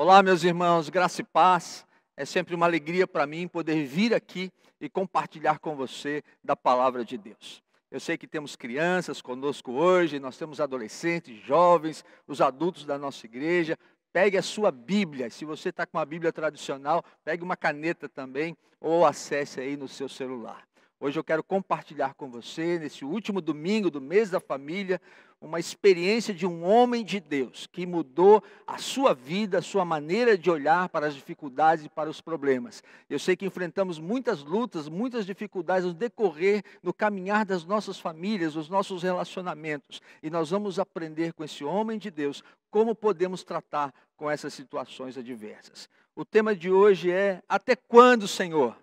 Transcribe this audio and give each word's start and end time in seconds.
Olá, 0.00 0.22
meus 0.22 0.44
irmãos, 0.44 0.88
graça 0.88 1.22
e 1.22 1.24
paz. 1.24 1.84
É 2.16 2.24
sempre 2.24 2.54
uma 2.54 2.66
alegria 2.66 3.04
para 3.04 3.26
mim 3.26 3.48
poder 3.48 3.84
vir 3.84 4.14
aqui 4.14 4.48
e 4.80 4.88
compartilhar 4.88 5.58
com 5.58 5.74
você 5.74 6.22
da 6.40 6.54
palavra 6.54 7.04
de 7.04 7.18
Deus. 7.18 7.60
Eu 7.90 7.98
sei 7.98 8.16
que 8.16 8.28
temos 8.28 8.54
crianças 8.54 9.20
conosco 9.20 9.72
hoje, 9.72 10.20
nós 10.20 10.38
temos 10.38 10.60
adolescentes, 10.60 11.36
jovens, 11.44 12.04
os 12.28 12.40
adultos 12.40 12.84
da 12.84 12.96
nossa 12.96 13.26
igreja. 13.26 13.76
Pegue 14.12 14.38
a 14.38 14.42
sua 14.42 14.70
Bíblia. 14.70 15.30
Se 15.30 15.44
você 15.44 15.70
está 15.70 15.84
com 15.84 15.98
uma 15.98 16.06
Bíblia 16.06 16.32
tradicional, 16.32 17.04
pegue 17.24 17.42
uma 17.42 17.56
caneta 17.56 18.08
também 18.08 18.56
ou 18.80 19.04
acesse 19.04 19.58
aí 19.58 19.76
no 19.76 19.88
seu 19.88 20.08
celular. 20.08 20.67
Hoje 21.00 21.16
eu 21.16 21.22
quero 21.22 21.44
compartilhar 21.44 22.14
com 22.14 22.28
você, 22.28 22.76
nesse 22.76 23.04
último 23.04 23.40
domingo 23.40 23.88
do 23.88 24.00
mês 24.00 24.30
da 24.30 24.40
família, 24.40 25.00
uma 25.40 25.60
experiência 25.60 26.34
de 26.34 26.44
um 26.44 26.64
homem 26.64 27.04
de 27.04 27.20
Deus 27.20 27.68
que 27.68 27.86
mudou 27.86 28.42
a 28.66 28.78
sua 28.78 29.14
vida, 29.14 29.58
a 29.58 29.62
sua 29.62 29.84
maneira 29.84 30.36
de 30.36 30.50
olhar 30.50 30.88
para 30.88 31.06
as 31.06 31.14
dificuldades 31.14 31.84
e 31.84 31.88
para 31.88 32.10
os 32.10 32.20
problemas. 32.20 32.82
Eu 33.08 33.20
sei 33.20 33.36
que 33.36 33.46
enfrentamos 33.46 34.00
muitas 34.00 34.42
lutas, 34.42 34.88
muitas 34.88 35.24
dificuldades 35.24 35.86
no 35.86 35.94
decorrer, 35.94 36.64
no 36.82 36.92
caminhar 36.92 37.44
das 37.44 37.64
nossas 37.64 38.00
famílias, 38.00 38.54
dos 38.54 38.68
nossos 38.68 39.04
relacionamentos. 39.04 40.02
E 40.20 40.28
nós 40.28 40.50
vamos 40.50 40.80
aprender 40.80 41.32
com 41.32 41.44
esse 41.44 41.62
homem 41.62 41.96
de 41.96 42.10
Deus 42.10 42.42
como 42.72 42.92
podemos 42.92 43.44
tratar 43.44 43.94
com 44.16 44.28
essas 44.28 44.52
situações 44.52 45.16
adversas. 45.16 45.88
O 46.16 46.24
tema 46.24 46.56
de 46.56 46.72
hoje 46.72 47.12
é: 47.12 47.40
Até 47.48 47.76
quando, 47.76 48.26
Senhor? 48.26 48.76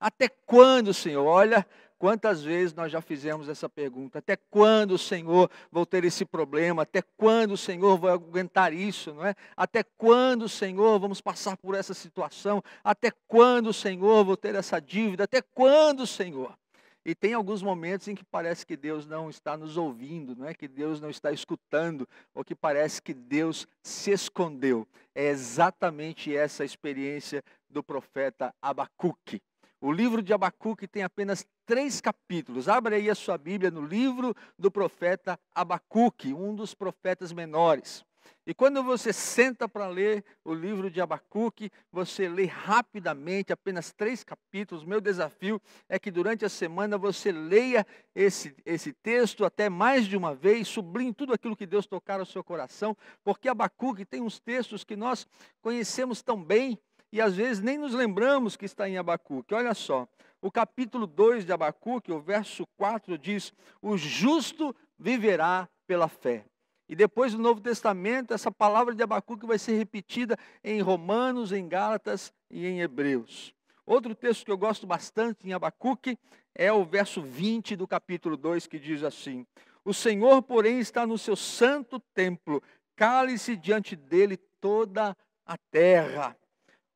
Até 0.00 0.28
quando, 0.28 0.94
Senhor? 0.94 1.26
Olha, 1.26 1.66
quantas 2.00 2.42
vezes 2.42 2.72
nós 2.72 2.90
já 2.90 3.02
fizemos 3.02 3.46
essa 3.46 3.68
pergunta. 3.68 4.20
Até 4.20 4.34
quando, 4.34 4.96
Senhor, 4.96 5.50
vou 5.70 5.84
ter 5.84 6.02
esse 6.02 6.24
problema? 6.24 6.82
Até 6.82 7.02
quando, 7.02 7.58
Senhor, 7.58 7.98
vou 7.98 8.08
aguentar 8.08 8.72
isso, 8.72 9.12
não 9.12 9.26
é? 9.26 9.34
Até 9.54 9.82
quando, 9.98 10.48
Senhor, 10.48 10.98
vamos 10.98 11.20
passar 11.20 11.58
por 11.58 11.74
essa 11.74 11.92
situação? 11.92 12.64
Até 12.82 13.12
quando, 13.28 13.70
Senhor, 13.74 14.24
vou 14.24 14.36
ter 14.36 14.54
essa 14.54 14.80
dívida? 14.80 15.24
Até 15.24 15.42
quando, 15.42 16.06
Senhor? 16.06 16.56
E 17.04 17.14
tem 17.14 17.34
alguns 17.34 17.62
momentos 17.62 18.08
em 18.08 18.14
que 18.14 18.24
parece 18.24 18.64
que 18.64 18.76
Deus 18.76 19.06
não 19.06 19.28
está 19.28 19.54
nos 19.56 19.76
ouvindo, 19.76 20.34
não 20.34 20.46
é 20.46 20.54
que 20.54 20.68
Deus 20.68 21.00
não 21.02 21.10
está 21.10 21.30
escutando, 21.32 22.08
ou 22.34 22.42
que 22.42 22.54
parece 22.54 23.00
que 23.02 23.12
Deus 23.12 23.68
se 23.82 24.10
escondeu. 24.10 24.88
É 25.14 25.28
exatamente 25.28 26.34
essa 26.34 26.62
a 26.62 26.66
experiência 26.66 27.42
do 27.68 27.82
profeta 27.82 28.54
Abacuque. 28.62 29.42
O 29.82 29.90
livro 29.90 30.22
de 30.22 30.34
Abacuque 30.34 30.86
tem 30.86 31.02
apenas 31.02 31.46
três 31.64 32.02
capítulos. 32.02 32.68
Abra 32.68 32.96
aí 32.96 33.08
a 33.08 33.14
sua 33.14 33.38
Bíblia 33.38 33.70
no 33.70 33.80
livro 33.80 34.34
do 34.58 34.70
profeta 34.70 35.40
Abacuque, 35.54 36.34
um 36.34 36.54
dos 36.54 36.74
profetas 36.74 37.32
menores. 37.32 38.04
E 38.46 38.52
quando 38.52 38.82
você 38.82 39.12
senta 39.12 39.66
para 39.66 39.86
ler 39.86 40.22
o 40.44 40.52
livro 40.52 40.90
de 40.90 41.00
Abacuque, 41.00 41.70
você 41.90 42.28
lê 42.28 42.44
rapidamente, 42.44 43.52
apenas 43.52 43.92
três 43.92 44.22
capítulos. 44.22 44.84
Meu 44.84 45.00
desafio 45.00 45.60
é 45.88 45.98
que 45.98 46.10
durante 46.10 46.44
a 46.44 46.48
semana 46.48 46.98
você 46.98 47.32
leia 47.32 47.86
esse, 48.14 48.54
esse 48.66 48.92
texto 48.92 49.46
até 49.46 49.70
mais 49.70 50.06
de 50.06 50.16
uma 50.16 50.34
vez, 50.34 50.68
sublinhe 50.68 51.14
tudo 51.14 51.32
aquilo 51.32 51.56
que 51.56 51.66
Deus 51.66 51.86
tocar 51.86 52.20
ao 52.20 52.26
seu 52.26 52.44
coração, 52.44 52.94
porque 53.24 53.48
Abacuque 53.48 54.04
tem 54.04 54.20
uns 54.20 54.38
textos 54.38 54.84
que 54.84 54.96
nós 54.96 55.26
conhecemos 55.62 56.22
tão 56.22 56.42
bem, 56.42 56.78
e 57.12 57.20
às 57.20 57.34
vezes 57.34 57.62
nem 57.62 57.76
nos 57.76 57.94
lembramos 57.94 58.56
que 58.56 58.64
está 58.64 58.88
em 58.88 58.96
Abacuque. 58.96 59.54
Olha 59.54 59.74
só, 59.74 60.06
o 60.40 60.50
capítulo 60.50 61.06
2 61.06 61.44
de 61.44 61.52
Abacuque, 61.52 62.12
o 62.12 62.20
verso 62.20 62.66
4 62.76 63.18
diz: 63.18 63.52
O 63.82 63.96
justo 63.96 64.74
viverá 64.98 65.68
pela 65.86 66.08
fé. 66.08 66.44
E 66.88 66.94
depois 66.96 67.32
do 67.32 67.38
Novo 67.38 67.60
Testamento, 67.60 68.34
essa 68.34 68.50
palavra 68.50 68.94
de 68.94 69.02
Abacuque 69.02 69.46
vai 69.46 69.58
ser 69.58 69.76
repetida 69.76 70.36
em 70.64 70.80
Romanos, 70.80 71.52
em 71.52 71.68
Gálatas 71.68 72.32
e 72.50 72.66
em 72.66 72.80
Hebreus. 72.80 73.54
Outro 73.86 74.14
texto 74.14 74.44
que 74.44 74.50
eu 74.50 74.58
gosto 74.58 74.86
bastante 74.86 75.48
em 75.48 75.52
Abacuque 75.52 76.18
é 76.54 76.72
o 76.72 76.84
verso 76.84 77.22
20 77.22 77.76
do 77.76 77.86
capítulo 77.86 78.36
2, 78.36 78.66
que 78.66 78.78
diz 78.78 79.02
assim: 79.02 79.46
O 79.84 79.92
Senhor, 79.92 80.42
porém, 80.42 80.80
está 80.80 81.06
no 81.06 81.18
seu 81.18 81.36
santo 81.36 82.00
templo, 82.14 82.62
cale-se 82.96 83.56
diante 83.56 83.94
dele 83.94 84.36
toda 84.60 85.16
a 85.46 85.56
terra. 85.70 86.36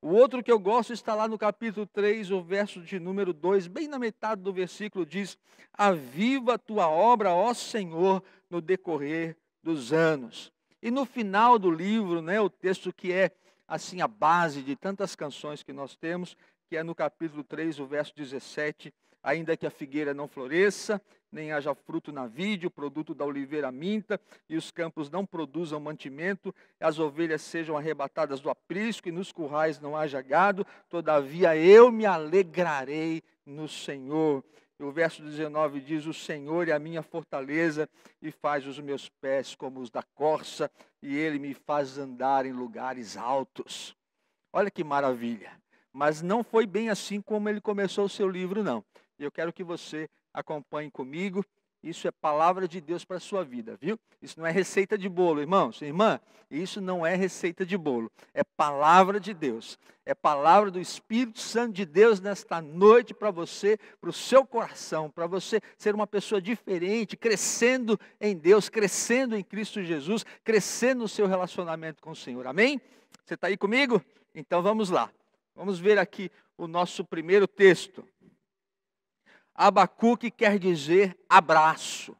O 0.04 0.12
outro 0.12 0.42
que 0.42 0.52
eu 0.52 0.58
gosto 0.58 0.92
está 0.92 1.14
lá 1.14 1.26
no 1.26 1.38
capítulo 1.38 1.86
3, 1.86 2.30
o 2.30 2.42
verso 2.42 2.82
de 2.82 3.00
número 3.00 3.32
2, 3.32 3.68
bem 3.68 3.88
na 3.88 3.98
metade 3.98 4.42
do 4.42 4.52
versículo, 4.52 5.06
diz: 5.06 5.38
Aviva 5.72 6.58
tua 6.58 6.86
obra, 6.86 7.32
ó 7.32 7.54
Senhor, 7.54 8.22
no 8.50 8.60
decorrer 8.60 9.34
dos 9.62 9.94
anos. 9.94 10.52
E 10.82 10.90
no 10.90 11.06
final 11.06 11.58
do 11.58 11.70
livro, 11.70 12.20
né, 12.20 12.38
o 12.38 12.50
texto 12.50 12.92
que 12.92 13.12
é 13.12 13.30
assim 13.66 14.02
a 14.02 14.06
base 14.06 14.60
de 14.60 14.76
tantas 14.76 15.16
canções 15.16 15.62
que 15.62 15.72
nós 15.72 15.96
temos, 15.96 16.36
que 16.68 16.76
é 16.76 16.82
no 16.82 16.94
capítulo 16.94 17.42
3, 17.42 17.80
o 17.80 17.86
verso 17.86 18.14
17, 18.14 18.92
ainda 19.24 19.56
que 19.56 19.66
a 19.66 19.70
figueira 19.70 20.12
não 20.12 20.28
floresça, 20.28 21.00
nem 21.32 21.50
haja 21.50 21.74
fruto 21.74 22.12
na 22.12 22.26
vide, 22.26 22.66
o 22.66 22.70
produto 22.70 23.14
da 23.14 23.24
oliveira 23.24 23.72
minta, 23.72 24.20
e 24.48 24.56
os 24.56 24.70
campos 24.70 25.10
não 25.10 25.24
produzam 25.24 25.80
mantimento, 25.80 26.54
as 26.78 26.98
ovelhas 26.98 27.40
sejam 27.40 27.76
arrebatadas 27.76 28.38
do 28.40 28.50
aprisco, 28.50 29.08
e 29.08 29.12
nos 29.12 29.32
currais 29.32 29.80
não 29.80 29.96
haja 29.96 30.20
gado, 30.20 30.66
todavia 30.90 31.56
eu 31.56 31.90
me 31.90 32.04
alegrarei 32.04 33.22
no 33.46 33.66
Senhor. 33.66 34.44
E 34.78 34.84
o 34.84 34.92
verso 34.92 35.22
19 35.22 35.80
diz: 35.80 36.04
O 36.04 36.12
Senhor 36.12 36.68
é 36.68 36.72
a 36.72 36.78
minha 36.78 37.02
fortaleza 37.02 37.88
e 38.20 38.30
faz 38.30 38.66
os 38.66 38.78
meus 38.78 39.08
pés 39.08 39.54
como 39.54 39.80
os 39.80 39.90
da 39.90 40.02
corça, 40.02 40.70
e 41.00 41.16
ele 41.16 41.38
me 41.38 41.54
faz 41.54 41.96
andar 41.96 42.44
em 42.44 42.52
lugares 42.52 43.16
altos. 43.16 43.96
Olha 44.52 44.70
que 44.70 44.84
maravilha. 44.84 45.52
Mas 45.92 46.20
não 46.22 46.42
foi 46.42 46.66
bem 46.66 46.90
assim 46.90 47.20
como 47.20 47.48
ele 47.48 47.60
começou 47.60 48.06
o 48.06 48.08
seu 48.08 48.28
livro, 48.28 48.64
não. 48.64 48.84
E 49.18 49.24
eu 49.24 49.30
quero 49.30 49.52
que 49.52 49.64
você 49.64 50.08
acompanhe 50.32 50.90
comigo. 50.90 51.44
Isso 51.82 52.08
é 52.08 52.10
palavra 52.10 52.66
de 52.66 52.80
Deus 52.80 53.04
para 53.04 53.18
a 53.18 53.20
sua 53.20 53.44
vida, 53.44 53.76
viu? 53.76 53.98
Isso 54.22 54.40
não 54.40 54.46
é 54.46 54.50
receita 54.50 54.96
de 54.96 55.06
bolo, 55.06 55.42
irmãos, 55.42 55.82
irmã. 55.82 56.18
Isso 56.50 56.80
não 56.80 57.04
é 57.04 57.14
receita 57.14 57.66
de 57.66 57.76
bolo. 57.76 58.10
É 58.32 58.42
palavra 58.42 59.20
de 59.20 59.34
Deus. 59.34 59.78
É 60.06 60.14
palavra 60.14 60.70
do 60.70 60.80
Espírito 60.80 61.38
Santo 61.40 61.74
de 61.74 61.84
Deus 61.84 62.20
nesta 62.20 62.62
noite 62.62 63.12
para 63.12 63.30
você, 63.30 63.78
para 64.00 64.08
o 64.08 64.14
seu 64.14 64.46
coração, 64.46 65.10
para 65.10 65.26
você 65.26 65.60
ser 65.76 65.94
uma 65.94 66.06
pessoa 66.06 66.40
diferente, 66.40 67.18
crescendo 67.18 68.00
em 68.18 68.34
Deus, 68.34 68.70
crescendo 68.70 69.36
em 69.36 69.44
Cristo 69.44 69.82
Jesus, 69.82 70.24
crescendo 70.42 71.02
no 71.02 71.08
seu 71.08 71.26
relacionamento 71.26 72.02
com 72.02 72.12
o 72.12 72.16
Senhor. 72.16 72.46
Amém? 72.46 72.80
Você 73.24 73.34
está 73.34 73.48
aí 73.48 73.58
comigo? 73.58 74.02
Então 74.34 74.62
vamos 74.62 74.88
lá. 74.88 75.10
Vamos 75.54 75.78
ver 75.78 75.98
aqui 75.98 76.30
o 76.56 76.66
nosso 76.66 77.04
primeiro 77.04 77.46
texto. 77.46 78.06
Abacuque 79.54 80.32
quer 80.32 80.58
dizer 80.58 81.16
abraço. 81.28 82.16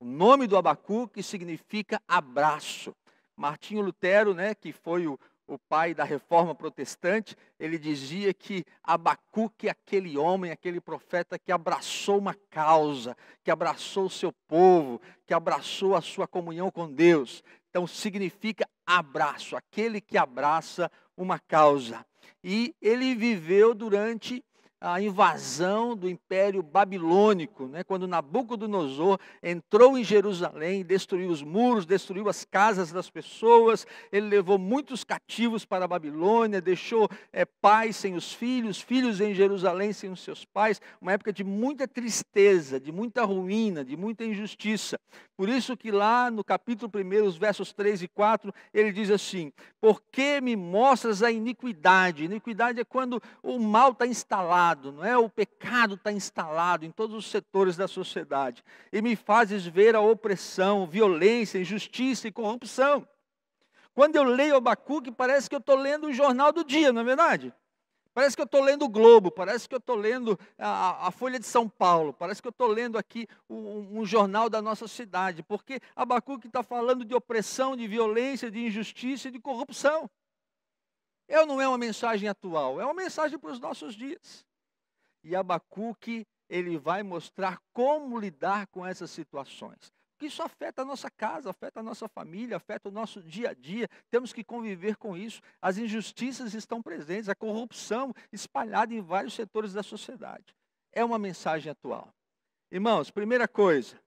O 0.00 0.04
nome 0.04 0.48
do 0.48 0.56
Abacuque 0.56 1.22
significa 1.22 2.02
abraço. 2.08 2.94
Martinho 3.36 3.82
Lutero, 3.82 4.34
né, 4.34 4.54
que 4.54 4.72
foi 4.72 5.06
o, 5.06 5.18
o 5.46 5.58
pai 5.58 5.94
da 5.94 6.02
reforma 6.02 6.54
protestante, 6.54 7.36
ele 7.58 7.78
dizia 7.78 8.34
que 8.34 8.64
Abacuque 8.82 9.68
é 9.68 9.70
aquele 9.70 10.18
homem, 10.18 10.50
aquele 10.50 10.80
profeta 10.80 11.38
que 11.38 11.52
abraçou 11.52 12.18
uma 12.18 12.34
causa, 12.50 13.16
que 13.44 13.50
abraçou 13.50 14.06
o 14.06 14.10
seu 14.10 14.32
povo, 14.48 15.00
que 15.26 15.32
abraçou 15.32 15.94
a 15.94 16.00
sua 16.00 16.26
comunhão 16.26 16.70
com 16.70 16.92
Deus. 16.92 17.44
Então 17.68 17.86
significa 17.86 18.68
abraço, 18.84 19.54
aquele 19.54 20.00
que 20.00 20.18
abraça 20.18 20.90
uma 21.16 21.38
causa. 21.38 22.04
E 22.42 22.74
ele 22.80 23.14
viveu 23.14 23.74
durante 23.74 24.44
a 24.80 24.98
invasão 24.98 25.94
do 25.94 26.08
Império 26.08 26.62
Babilônico, 26.62 27.66
né? 27.66 27.84
quando 27.84 28.08
Nabucodonosor 28.08 29.18
entrou 29.42 29.98
em 29.98 30.02
Jerusalém, 30.02 30.82
destruiu 30.82 31.28
os 31.28 31.42
muros, 31.42 31.84
destruiu 31.84 32.30
as 32.30 32.46
casas 32.46 32.90
das 32.90 33.10
pessoas, 33.10 33.86
ele 34.10 34.28
levou 34.28 34.58
muitos 34.58 35.04
cativos 35.04 35.66
para 35.66 35.84
a 35.84 35.88
Babilônia, 35.88 36.62
deixou 36.62 37.10
é, 37.30 37.44
pais 37.44 37.94
sem 37.96 38.14
os 38.14 38.32
filhos, 38.32 38.80
filhos 38.80 39.20
em 39.20 39.34
Jerusalém 39.34 39.92
sem 39.92 40.10
os 40.10 40.20
seus 40.20 40.46
pais, 40.46 40.80
uma 40.98 41.12
época 41.12 41.30
de 41.30 41.44
muita 41.44 41.86
tristeza, 41.86 42.80
de 42.80 42.90
muita 42.90 43.22
ruína, 43.22 43.84
de 43.84 43.98
muita 43.98 44.24
injustiça. 44.24 44.98
Por 45.36 45.50
isso 45.50 45.76
que 45.76 45.90
lá 45.90 46.30
no 46.30 46.42
capítulo 46.42 46.90
1, 46.94 47.26
os 47.26 47.36
versos 47.36 47.72
3 47.74 48.02
e 48.02 48.08
4, 48.08 48.52
ele 48.72 48.92
diz 48.92 49.10
assim: 49.10 49.52
Por 49.80 50.02
que 50.10 50.40
me 50.40 50.54
mostras 50.54 51.22
a 51.22 51.30
iniquidade? 51.30 52.24
Iniquidade 52.24 52.80
é 52.80 52.84
quando 52.84 53.22
o 53.42 53.58
mal 53.58 53.92
está 53.92 54.06
instalado 54.06 54.69
instalado, 54.70 54.92
não 54.92 55.04
é? 55.04 55.16
O 55.16 55.28
pecado 55.28 55.94
está 55.94 56.12
instalado 56.12 56.84
em 56.84 56.90
todos 56.90 57.16
os 57.16 57.30
setores 57.30 57.76
da 57.76 57.88
sociedade. 57.88 58.62
E 58.92 59.02
me 59.02 59.16
fazes 59.16 59.66
ver 59.66 59.94
a 59.94 60.00
opressão, 60.00 60.86
violência, 60.86 61.58
injustiça 61.58 62.28
e 62.28 62.32
corrupção. 62.32 63.06
Quando 63.92 64.16
eu 64.16 64.22
leio 64.22 64.56
Abacuque, 64.56 65.10
parece 65.10 65.48
que 65.48 65.54
eu 65.54 65.60
estou 65.60 65.76
lendo 65.76 66.06
o 66.06 66.12
jornal 66.12 66.52
do 66.52 66.64
dia, 66.64 66.92
não 66.92 67.02
é 67.02 67.04
verdade? 67.04 67.52
Parece 68.12 68.34
que 68.34 68.42
eu 68.42 68.46
estou 68.46 68.62
lendo 68.62 68.84
o 68.84 68.88
Globo, 68.88 69.30
parece 69.30 69.68
que 69.68 69.74
eu 69.74 69.78
estou 69.78 69.96
lendo 69.96 70.38
a, 70.58 71.08
a, 71.08 71.10
Folha 71.10 71.38
de 71.38 71.46
São 71.46 71.68
Paulo, 71.68 72.12
parece 72.12 72.42
que 72.42 72.48
eu 72.48 72.50
estou 72.50 72.66
lendo 72.66 72.98
aqui 72.98 73.26
um, 73.48 74.00
um, 74.00 74.04
jornal 74.04 74.50
da 74.50 74.60
nossa 74.60 74.88
cidade, 74.88 75.44
porque 75.44 75.80
Abacuque 75.94 76.48
está 76.48 76.62
falando 76.62 77.04
de 77.04 77.14
opressão, 77.14 77.76
de 77.76 77.86
violência, 77.86 78.50
de 78.50 78.66
injustiça 78.66 79.28
e 79.28 79.30
de 79.30 79.38
corrupção. 79.38 80.10
Eu 81.28 81.46
não 81.46 81.60
é 81.60 81.68
uma 81.68 81.78
mensagem 81.78 82.28
atual, 82.28 82.80
é 82.80 82.84
uma 82.84 82.94
mensagem 82.94 83.38
para 83.38 83.52
os 83.52 83.60
nossos 83.60 83.94
dias. 83.94 84.44
E 85.22 85.36
Abacuque, 85.36 86.26
ele 86.48 86.76
vai 86.76 87.02
mostrar 87.02 87.60
como 87.72 88.18
lidar 88.18 88.66
com 88.66 88.86
essas 88.86 89.10
situações. 89.10 89.92
Porque 90.12 90.26
isso 90.26 90.42
afeta 90.42 90.82
a 90.82 90.84
nossa 90.84 91.10
casa, 91.10 91.48
afeta 91.48 91.80
a 91.80 91.82
nossa 91.82 92.06
família, 92.06 92.56
afeta 92.58 92.90
o 92.90 92.92
nosso 92.92 93.22
dia 93.22 93.50
a 93.50 93.54
dia. 93.54 93.88
Temos 94.10 94.34
que 94.34 94.44
conviver 94.44 94.96
com 94.96 95.16
isso. 95.16 95.40
As 95.62 95.78
injustiças 95.78 96.52
estão 96.52 96.82
presentes, 96.82 97.30
a 97.30 97.34
corrupção 97.34 98.12
espalhada 98.30 98.92
em 98.92 99.00
vários 99.00 99.32
setores 99.32 99.72
da 99.72 99.82
sociedade. 99.82 100.54
É 100.92 101.02
uma 101.02 101.18
mensagem 101.18 101.72
atual. 101.72 102.12
Irmãos, 102.70 103.10
primeira 103.10 103.48
coisa, 103.48 103.98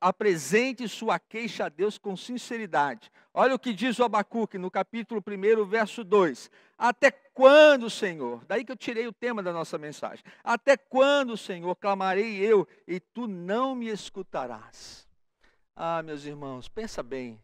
apresente 0.00 0.88
sua 0.88 1.18
queixa 1.18 1.66
a 1.66 1.68
Deus 1.68 1.98
com 1.98 2.16
sinceridade. 2.16 3.10
Olha 3.32 3.54
o 3.54 3.58
que 3.58 3.74
diz 3.74 3.98
o 3.98 4.04
Abacuque 4.04 4.56
no 4.56 4.70
capítulo 4.70 5.22
1, 5.26 5.64
verso 5.66 6.02
2. 6.02 6.50
Até 6.78 7.10
quando, 7.10 7.90
Senhor? 7.90 8.44
Daí 8.46 8.64
que 8.64 8.72
eu 8.72 8.76
tirei 8.76 9.06
o 9.06 9.12
tema 9.12 9.42
da 9.42 9.52
nossa 9.52 9.76
mensagem. 9.76 10.24
Até 10.42 10.76
quando, 10.76 11.36
Senhor, 11.36 11.74
clamarei 11.76 12.36
eu 12.38 12.66
e 12.86 12.98
tu 12.98 13.26
não 13.26 13.74
me 13.74 13.88
escutarás? 13.88 15.06
Ah, 15.76 16.02
meus 16.02 16.24
irmãos, 16.24 16.68
pensa 16.68 17.02
bem. 17.02 17.38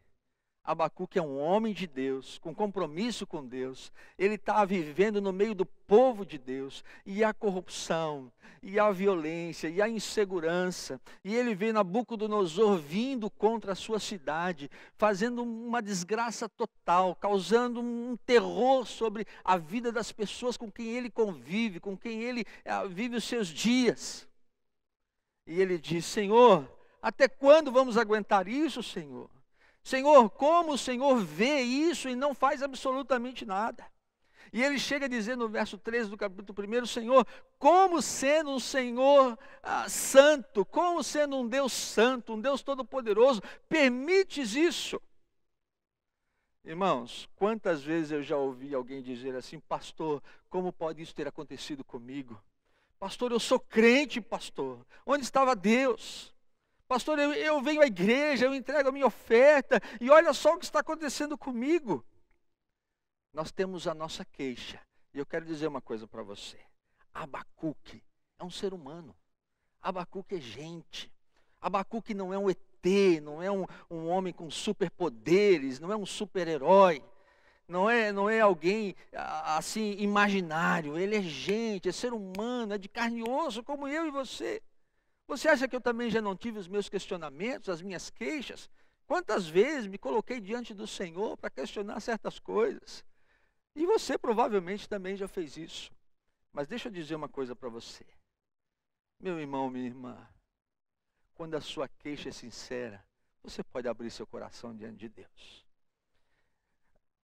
Abacuque 0.62 1.18
é 1.18 1.22
um 1.22 1.38
homem 1.38 1.72
de 1.72 1.86
Deus, 1.86 2.38
com 2.38 2.54
compromisso 2.54 3.26
com 3.26 3.44
Deus. 3.44 3.90
Ele 4.18 4.34
está 4.34 4.64
vivendo 4.64 5.20
no 5.20 5.32
meio 5.32 5.54
do 5.54 5.64
povo 5.64 6.24
de 6.24 6.38
Deus. 6.38 6.84
E 7.04 7.24
a 7.24 7.32
corrupção, 7.32 8.30
e 8.62 8.78
a 8.78 8.90
violência, 8.90 9.68
e 9.68 9.80
a 9.80 9.88
insegurança. 9.88 11.00
E 11.24 11.34
ele 11.34 11.54
vê 11.54 11.72
Nabucodonosor 11.72 12.76
vindo 12.76 13.30
contra 13.30 13.72
a 13.72 13.74
sua 13.74 13.98
cidade, 13.98 14.70
fazendo 14.98 15.42
uma 15.42 15.80
desgraça 15.80 16.48
total, 16.48 17.16
causando 17.16 17.80
um 17.80 18.16
terror 18.26 18.86
sobre 18.86 19.26
a 19.42 19.56
vida 19.56 19.90
das 19.90 20.12
pessoas 20.12 20.58
com 20.58 20.70
quem 20.70 20.88
ele 20.88 21.10
convive, 21.10 21.80
com 21.80 21.96
quem 21.96 22.22
ele 22.22 22.44
ah, 22.66 22.84
vive 22.84 23.16
os 23.16 23.24
seus 23.24 23.48
dias. 23.48 24.28
E 25.46 25.58
ele 25.58 25.78
diz: 25.78 26.04
Senhor, 26.04 26.70
até 27.00 27.26
quando 27.28 27.72
vamos 27.72 27.96
aguentar 27.96 28.46
isso, 28.46 28.82
Senhor? 28.82 29.28
Senhor, 29.82 30.30
como 30.30 30.72
o 30.72 30.78
Senhor 30.78 31.16
vê 31.18 31.60
isso 31.60 32.08
e 32.08 32.14
não 32.14 32.34
faz 32.34 32.62
absolutamente 32.62 33.44
nada? 33.44 33.84
E 34.52 34.62
ele 34.62 34.78
chega 34.78 35.06
a 35.06 35.08
dizer 35.08 35.36
no 35.36 35.48
verso 35.48 35.78
13 35.78 36.10
do 36.10 36.16
capítulo 36.16 36.82
1, 36.82 36.86
Senhor, 36.86 37.26
como 37.58 38.02
sendo 38.02 38.50
um 38.50 38.58
Senhor 38.58 39.38
ah, 39.62 39.88
santo, 39.88 40.64
como 40.64 41.04
sendo 41.04 41.36
um 41.36 41.46
Deus 41.46 41.72
santo, 41.72 42.34
um 42.34 42.40
Deus 42.40 42.60
todo-poderoso, 42.62 43.40
permites 43.68 44.56
isso? 44.56 45.00
Irmãos, 46.64 47.28
quantas 47.36 47.82
vezes 47.82 48.10
eu 48.10 48.22
já 48.22 48.36
ouvi 48.36 48.74
alguém 48.74 49.00
dizer 49.02 49.34
assim, 49.36 49.60
pastor, 49.60 50.22
como 50.48 50.72
pode 50.72 51.00
isso 51.00 51.14
ter 51.14 51.28
acontecido 51.28 51.84
comigo? 51.84 52.40
Pastor, 52.98 53.32
eu 53.32 53.40
sou 53.40 53.58
crente, 53.58 54.20
pastor. 54.20 54.84
Onde 55.06 55.24
estava 55.24 55.56
Deus? 55.56 56.34
Pastor, 56.90 57.20
eu, 57.20 57.32
eu 57.32 57.62
venho 57.62 57.82
à 57.82 57.86
igreja, 57.86 58.46
eu 58.46 58.52
entrego 58.52 58.88
a 58.88 58.92
minha 58.92 59.06
oferta, 59.06 59.80
e 60.00 60.10
olha 60.10 60.32
só 60.32 60.54
o 60.54 60.58
que 60.58 60.64
está 60.64 60.80
acontecendo 60.80 61.38
comigo. 61.38 62.04
Nós 63.32 63.52
temos 63.52 63.86
a 63.86 63.94
nossa 63.94 64.24
queixa. 64.24 64.80
E 65.14 65.18
eu 65.20 65.24
quero 65.24 65.44
dizer 65.44 65.68
uma 65.68 65.80
coisa 65.80 66.08
para 66.08 66.24
você. 66.24 66.58
Abacuque 67.14 68.02
é 68.40 68.44
um 68.44 68.50
ser 68.50 68.74
humano. 68.74 69.14
Abacuque 69.80 70.34
é 70.34 70.40
gente. 70.40 71.12
Abacuque 71.60 72.12
não 72.12 72.34
é 72.34 72.38
um 72.38 72.50
ET, 72.50 72.58
não 73.22 73.40
é 73.40 73.52
um, 73.52 73.66
um 73.88 74.08
homem 74.08 74.32
com 74.32 74.50
superpoderes, 74.50 75.78
não 75.78 75.92
é 75.92 75.96
um 75.96 76.04
super-herói. 76.04 77.04
Não 77.68 77.88
é, 77.88 78.10
não 78.10 78.28
é 78.28 78.40
alguém 78.40 78.96
assim 79.12 79.92
imaginário, 79.98 80.98
ele 80.98 81.14
é 81.14 81.22
gente, 81.22 81.88
é 81.88 81.92
ser 81.92 82.12
humano, 82.12 82.74
é 82.74 82.78
de 82.78 82.88
carne 82.88 83.20
e 83.20 83.30
osso, 83.30 83.62
como 83.62 83.86
eu 83.86 84.08
e 84.08 84.10
você. 84.10 84.60
Você 85.30 85.48
acha 85.48 85.68
que 85.68 85.76
eu 85.76 85.80
também 85.80 86.10
já 86.10 86.20
não 86.20 86.34
tive 86.34 86.58
os 86.58 86.66
meus 86.66 86.88
questionamentos, 86.88 87.68
as 87.68 87.80
minhas 87.80 88.10
queixas? 88.10 88.68
Quantas 89.06 89.46
vezes 89.46 89.86
me 89.86 89.96
coloquei 89.96 90.40
diante 90.40 90.74
do 90.74 90.88
Senhor 90.88 91.36
para 91.36 91.48
questionar 91.48 92.00
certas 92.00 92.40
coisas? 92.40 93.04
E 93.76 93.86
você 93.86 94.18
provavelmente 94.18 94.88
também 94.88 95.16
já 95.16 95.28
fez 95.28 95.56
isso. 95.56 95.92
Mas 96.52 96.66
deixa 96.66 96.88
eu 96.88 96.92
dizer 96.92 97.14
uma 97.14 97.28
coisa 97.28 97.54
para 97.54 97.68
você. 97.68 98.04
Meu 99.20 99.38
irmão, 99.38 99.70
minha 99.70 99.86
irmã, 99.86 100.18
quando 101.34 101.54
a 101.54 101.60
sua 101.60 101.86
queixa 101.86 102.30
é 102.30 102.32
sincera, 102.32 103.00
você 103.40 103.62
pode 103.62 103.86
abrir 103.86 104.10
seu 104.10 104.26
coração 104.26 104.76
diante 104.76 104.98
de 104.98 105.08
Deus. 105.10 105.64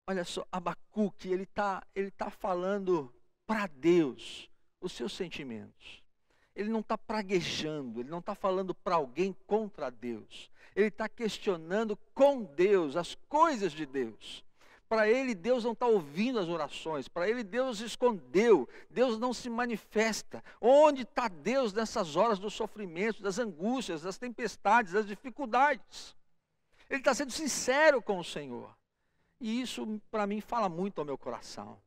Olha 0.06 0.24
só, 0.24 0.46
Abacuque, 0.52 1.28
ele 1.28 1.42
está 1.42 1.84
ele 1.92 2.12
tá 2.12 2.30
falando 2.30 3.12
para 3.44 3.66
Deus 3.66 4.48
os 4.80 4.92
seus 4.92 5.12
sentimentos 5.12 6.05
ele 6.56 6.70
não 6.70 6.80
está 6.80 6.96
praguejando, 6.96 8.00
ele 8.00 8.08
não 8.08 8.20
está 8.20 8.34
falando 8.34 8.74
para 8.74 8.94
alguém 8.94 9.36
contra 9.46 9.90
Deus. 9.90 10.50
Ele 10.74 10.88
está 10.88 11.06
questionando 11.08 11.96
com 12.14 12.42
Deus 12.42 12.96
as 12.96 13.14
coisas 13.28 13.72
de 13.72 13.84
Deus. 13.84 14.42
Para 14.88 15.08
ele, 15.08 15.34
Deus 15.34 15.64
não 15.64 15.72
está 15.72 15.86
ouvindo 15.86 16.38
as 16.38 16.48
orações. 16.48 17.08
Para 17.08 17.28
ele, 17.28 17.42
Deus 17.42 17.80
escondeu. 17.80 18.68
Deus 18.88 19.18
não 19.18 19.34
se 19.34 19.50
manifesta. 19.50 20.42
Onde 20.60 21.02
está 21.02 21.28
Deus 21.28 21.72
nessas 21.72 22.16
horas 22.16 22.38
do 22.38 22.48
sofrimento, 22.48 23.22
das 23.22 23.38
angústias, 23.38 24.02
das 24.02 24.16
tempestades, 24.16 24.92
das 24.92 25.06
dificuldades? 25.06 26.16
Ele 26.88 27.00
está 27.00 27.12
sendo 27.14 27.32
sincero 27.32 28.00
com 28.00 28.18
o 28.18 28.24
Senhor. 28.24 28.74
E 29.40 29.60
isso, 29.60 30.00
para 30.10 30.26
mim, 30.26 30.40
fala 30.40 30.68
muito 30.68 31.00
ao 31.00 31.04
meu 31.04 31.18
coração. 31.18 31.78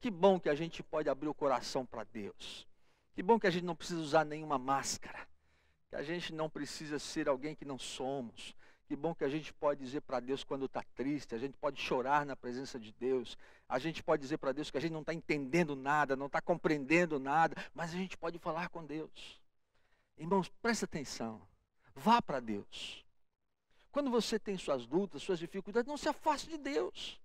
Que 0.00 0.10
bom 0.10 0.38
que 0.38 0.48
a 0.48 0.54
gente 0.54 0.82
pode 0.82 1.10
abrir 1.10 1.28
o 1.28 1.34
coração 1.34 1.84
para 1.84 2.04
Deus. 2.04 2.66
Que 3.18 3.22
bom 3.24 3.36
que 3.36 3.48
a 3.48 3.50
gente 3.50 3.64
não 3.64 3.74
precisa 3.74 4.00
usar 4.00 4.24
nenhuma 4.24 4.60
máscara. 4.60 5.26
Que 5.90 5.96
a 5.96 6.04
gente 6.04 6.32
não 6.32 6.48
precisa 6.48 7.00
ser 7.00 7.28
alguém 7.28 7.52
que 7.52 7.64
não 7.64 7.76
somos. 7.76 8.54
Que 8.86 8.94
bom 8.94 9.12
que 9.12 9.24
a 9.24 9.28
gente 9.28 9.52
pode 9.52 9.84
dizer 9.84 10.02
para 10.02 10.20
Deus 10.20 10.44
quando 10.44 10.66
está 10.66 10.84
triste, 10.94 11.34
a 11.34 11.38
gente 11.38 11.56
pode 11.56 11.80
chorar 11.80 12.24
na 12.24 12.36
presença 12.36 12.78
de 12.78 12.92
Deus, 12.92 13.36
a 13.68 13.76
gente 13.80 14.04
pode 14.04 14.22
dizer 14.22 14.38
para 14.38 14.52
Deus 14.52 14.70
que 14.70 14.78
a 14.78 14.80
gente 14.80 14.92
não 14.92 15.00
está 15.00 15.12
entendendo 15.12 15.74
nada, 15.74 16.14
não 16.14 16.26
está 16.26 16.40
compreendendo 16.40 17.18
nada, 17.18 17.56
mas 17.74 17.92
a 17.92 17.96
gente 17.96 18.16
pode 18.16 18.38
falar 18.38 18.68
com 18.68 18.86
Deus. 18.86 19.42
Irmãos, 20.16 20.48
presta 20.62 20.84
atenção, 20.84 21.42
vá 21.96 22.22
para 22.22 22.38
Deus. 22.38 23.04
Quando 23.90 24.12
você 24.12 24.38
tem 24.38 24.56
suas 24.56 24.86
lutas, 24.86 25.24
suas 25.24 25.40
dificuldades, 25.40 25.88
não 25.88 25.96
se 25.96 26.08
afaste 26.08 26.48
de 26.48 26.56
Deus. 26.56 27.20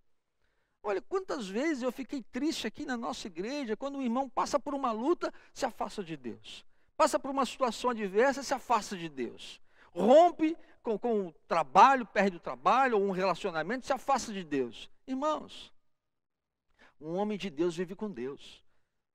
Olha, 0.86 1.02
quantas 1.02 1.48
vezes 1.48 1.82
eu 1.82 1.94
fiquei 1.94 2.22
triste 2.22 2.68
aqui 2.68 2.86
na 2.86 2.98
nossa 2.98 3.28
igreja, 3.28 3.78
quando 3.78 3.98
o 3.98 4.04
irmão 4.04 4.30
passa 4.30 4.60
por 4.60 4.74
uma 4.74 4.92
luta, 4.92 5.34
se 5.54 5.66
afasta 5.66 6.04
de 6.04 6.18
Deus. 6.18 6.66
Passa 6.98 7.18
por 7.18 7.32
uma 7.32 7.46
situação 7.46 7.90
adversa, 7.90 8.44
se 8.44 8.54
afasta 8.54 8.98
de 8.98 9.08
Deus. 9.08 9.62
Rompe 9.92 10.58
com, 10.82 11.00
com 11.00 11.28
o 11.28 11.32
trabalho, 11.48 12.06
perde 12.06 12.36
o 12.36 12.40
trabalho, 12.40 12.98
ou 12.98 13.06
um 13.06 13.12
relacionamento, 13.12 13.86
se 13.86 13.94
afasta 13.94 14.34
de 14.34 14.44
Deus. 14.44 14.92
Irmãos, 15.08 15.74
um 17.00 17.16
homem 17.16 17.38
de 17.38 17.50
Deus 17.50 17.78
vive 17.78 17.96
com 17.96 18.12
Deus. 18.12 18.62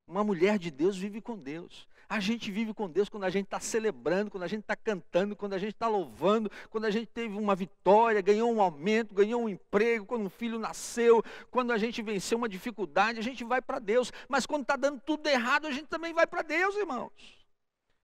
Uma 0.07 0.25
mulher 0.25 0.59
de 0.59 0.71
Deus 0.71 0.97
vive 0.97 1.21
com 1.21 1.37
Deus. 1.37 1.87
A 2.11 2.21
gente 2.21 2.51
vive 2.51 2.73
com 2.73 2.89
Deus 2.89 3.11
quando 3.11 3.25
a 3.25 3.31
gente 3.31 3.45
está 3.45 3.61
celebrando, 3.61 4.31
quando 4.31 4.43
a 4.43 4.47
gente 4.47 4.63
está 4.63 4.75
cantando, 4.75 5.37
quando 5.37 5.53
a 5.53 5.59
gente 5.59 5.75
está 5.75 5.87
louvando, 5.89 6.51
quando 6.71 6.87
a 6.87 6.91
gente 6.91 7.07
teve 7.07 7.37
uma 7.37 7.55
vitória, 7.55 8.23
ganhou 8.23 8.51
um 8.51 8.63
aumento, 8.63 9.15
ganhou 9.15 9.43
um 9.43 9.49
emprego, 9.49 10.07
quando 10.07 10.25
um 10.25 10.31
filho 10.31 10.59
nasceu, 10.59 11.23
quando 11.51 11.71
a 11.71 11.77
gente 11.77 12.01
venceu 12.01 12.39
uma 12.39 12.49
dificuldade, 12.49 13.19
a 13.19 13.23
gente 13.23 13.45
vai 13.45 13.61
para 13.61 13.79
Deus. 13.79 14.11
Mas 14.27 14.47
quando 14.47 14.63
está 14.63 14.75
dando 14.75 14.99
tudo 15.01 15.27
errado, 15.29 15.67
a 15.67 15.71
gente 15.71 15.87
também 15.87 16.15
vai 16.15 16.27
para 16.27 16.41
Deus, 16.41 16.77
irmãos. 16.77 17.13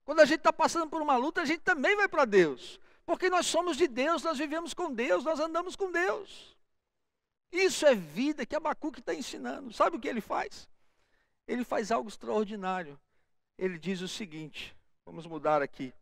Quando 0.05 0.21
a 0.21 0.27
gente 0.27 0.39
está 0.39 0.53
passando 0.53 0.91
por 0.91 1.01
uma 1.01 1.17
luta, 1.17 1.41
a 1.41 1.47
gente 1.47 1.61
também 1.61 1.97
vai 1.97 2.07
para 2.07 2.27
Deus. 2.27 2.79
Porque 3.07 3.31
nós 3.31 3.47
somos 3.47 3.75
de 3.75 3.89
Deus, 3.89 4.23
nós 4.23 4.37
vivemos 4.37 4.75
com 4.75 4.93
Deus, 4.93 5.25
nós 5.25 5.41
andamos 5.41 5.77
com 5.77 5.91
Deus. 5.91 6.55
Isso 7.51 7.87
é 7.87 7.95
vida 7.95 8.45
que 8.45 8.55
Abacuque 8.55 9.01
está 9.01 9.15
ensinando. 9.15 9.73
Sabe 9.73 9.97
o 9.97 10.01
que 10.01 10.09
ele 10.09 10.21
faz? 10.21 10.69
Ele 11.49 11.65
faz 11.65 11.91
algo 11.91 12.11
extraordinário 12.11 13.01
ele 13.59 13.79
diz 13.79 14.01
o 14.01 14.09
seguinte: 14.09 14.77
vamos 15.05 15.27
mudar 15.27 15.63
aqui. 15.63 15.93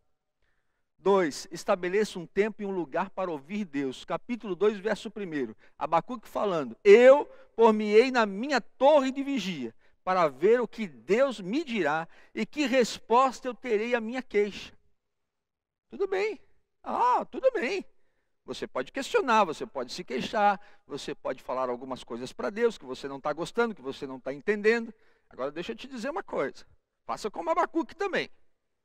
2. 1.03 1.49
Estabeleça 1.51 2.17
um 2.17 2.25
tempo 2.25 2.61
e 2.61 2.65
um 2.65 2.71
lugar 2.71 3.09
para 3.09 3.29
ouvir 3.29 3.65
Deus. 3.65 4.05
Capítulo 4.05 4.55
2, 4.55 4.77
verso 4.79 5.09
1. 5.09 5.53
Abacuque 5.77 6.27
falando: 6.27 6.77
Eu 6.83 7.25
por-me-ei 7.55 8.09
na 8.09 8.25
minha 8.25 8.61
torre 8.61 9.11
de 9.11 9.21
vigia, 9.21 9.75
para 10.03 10.27
ver 10.27 10.61
o 10.61 10.67
que 10.67 10.87
Deus 10.87 11.39
me 11.39 11.63
dirá 11.63 12.07
e 12.33 12.45
que 12.45 12.65
resposta 12.65 13.47
eu 13.47 13.53
terei 13.53 13.93
à 13.93 14.01
minha 14.01 14.21
queixa. 14.21 14.73
Tudo 15.89 16.07
bem. 16.07 16.39
Ah, 16.81 17.25
tudo 17.25 17.51
bem. 17.51 17.85
Você 18.45 18.67
pode 18.67 18.91
questionar, 18.91 19.45
você 19.45 19.65
pode 19.65 19.93
se 19.93 20.03
queixar, 20.03 20.59
você 20.85 21.15
pode 21.15 21.41
falar 21.41 21.69
algumas 21.69 22.03
coisas 22.03 22.33
para 22.33 22.49
Deus 22.49 22.77
que 22.77 22.85
você 22.85 23.07
não 23.07 23.17
está 23.17 23.31
gostando, 23.31 23.75
que 23.75 23.81
você 23.81 24.05
não 24.05 24.17
está 24.17 24.33
entendendo. 24.33 24.93
Agora 25.29 25.51
deixa 25.51 25.71
eu 25.71 25.75
te 25.75 25.87
dizer 25.87 26.09
uma 26.09 26.23
coisa. 26.23 26.65
Faça 27.05 27.29
como 27.29 27.49
Abacuque 27.49 27.95
também. 27.95 28.29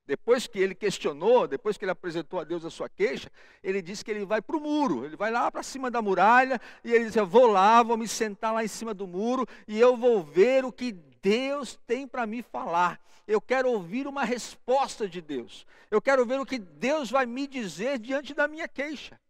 Depois 0.09 0.47
que 0.47 0.59
ele 0.59 0.75
questionou, 0.75 1.47
depois 1.47 1.77
que 1.77 1.85
ele 1.85 1.93
apresentou 1.93 2.41
a 2.41 2.45
Deus 2.45 2.65
a 2.65 2.71
sua 2.71 2.89
queixa, 2.89 3.31
ele 3.63 3.83
disse 3.83 4.03
que 4.03 4.11
ele 4.11 4.25
vai 4.25 4.41
para 4.41 4.57
o 4.57 4.61
muro, 4.61 5.05
ele 5.05 5.17
vai 5.17 5.31
lá 5.31 5.51
para 5.51 5.63
cima 5.63 5.91
da 5.91 6.01
muralha, 6.01 6.59
e 6.83 6.91
ele 6.91 7.05
diz: 7.05 7.15
Eu 7.15 7.27
vou 7.27 7.47
lá, 7.47 7.83
vou 7.83 7.99
me 7.99 8.09
sentar 8.09 8.55
lá 8.55 8.65
em 8.65 8.69
cima 8.69 8.95
do 8.95 9.07
muro, 9.07 9.47
e 9.67 9.79
eu 9.79 9.99
vou 9.99 10.23
ver 10.23 10.65
o 10.65 10.73
que 10.73 10.93
Deus 10.93 11.79
tem 11.87 12.09
para 12.09 12.27
me 12.27 12.43
falar. 12.43 12.99
Eu 13.27 13.39
quero 13.39 13.71
ouvir 13.71 14.07
uma 14.07 14.25
resposta 14.25 15.07
de 15.07 15.21
Deus. 15.21 15.67
Eu 15.91 16.01
quero 16.01 16.25
ver 16.25 16.41
o 16.41 16.47
que 16.47 16.59
Deus 16.59 17.11
vai 17.11 17.27
me 17.27 17.47
dizer 17.47 17.99
diante 17.99 18.33
da 18.33 18.49
minha 18.49 18.67
queixa. 18.67 19.21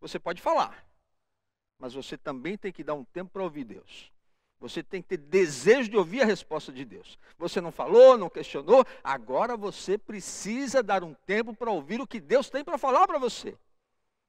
Você 0.00 0.18
pode 0.18 0.40
falar, 0.40 0.82
mas 1.78 1.92
você 1.92 2.16
também 2.16 2.56
tem 2.56 2.72
que 2.72 2.82
dar 2.82 2.94
um 2.94 3.04
tempo 3.04 3.32
para 3.32 3.42
ouvir 3.42 3.64
Deus. 3.64 4.10
Você 4.58 4.82
tem 4.82 5.02
que 5.02 5.08
ter 5.08 5.18
desejo 5.18 5.90
de 5.90 5.96
ouvir 5.96 6.22
a 6.22 6.26
resposta 6.26 6.72
de 6.72 6.84
Deus. 6.84 7.18
Você 7.38 7.60
não 7.60 7.70
falou, 7.70 8.16
não 8.16 8.30
questionou, 8.30 8.84
agora 9.04 9.56
você 9.56 9.98
precisa 9.98 10.82
dar 10.82 11.04
um 11.04 11.14
tempo 11.26 11.54
para 11.54 11.70
ouvir 11.70 12.00
o 12.00 12.06
que 12.06 12.18
Deus 12.18 12.48
tem 12.48 12.64
para 12.64 12.78
falar 12.78 13.06
para 13.06 13.18
você. 13.18 13.56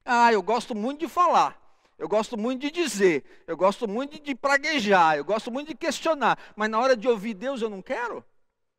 Ah, 0.04 0.32
eu 0.32 0.42
gosto 0.42 0.74
muito 0.74 1.00
de 1.00 1.08
falar, 1.08 1.58
eu 1.98 2.08
gosto 2.08 2.36
muito 2.36 2.62
de 2.62 2.70
dizer, 2.70 3.24
eu 3.46 3.56
gosto 3.56 3.88
muito 3.88 4.20
de, 4.20 4.34
praguejar, 4.34 5.16
eu 5.16 5.24
gosto 5.24 5.50
muito 5.50 5.68
de 5.68 5.74
questionar, 5.74 6.38
mas 6.54 6.70
na 6.70 6.78
hora 6.78 6.96
de 6.96 7.08
ouvir 7.08 7.34
Deus 7.34 7.62
eu 7.62 7.70
não 7.70 7.82
quero? 7.82 8.24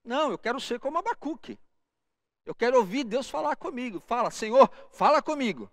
Não, 0.03 0.31
eu 0.31 0.37
quero 0.37 0.59
ser 0.59 0.79
como 0.79 0.97
Abacuque. 0.97 1.59
Eu 2.45 2.55
quero 2.55 2.77
ouvir 2.77 3.03
Deus 3.03 3.29
falar 3.29 3.55
comigo. 3.55 3.99
Fala, 3.99 4.31
Senhor, 4.31 4.71
fala 4.91 5.21
comigo. 5.21 5.69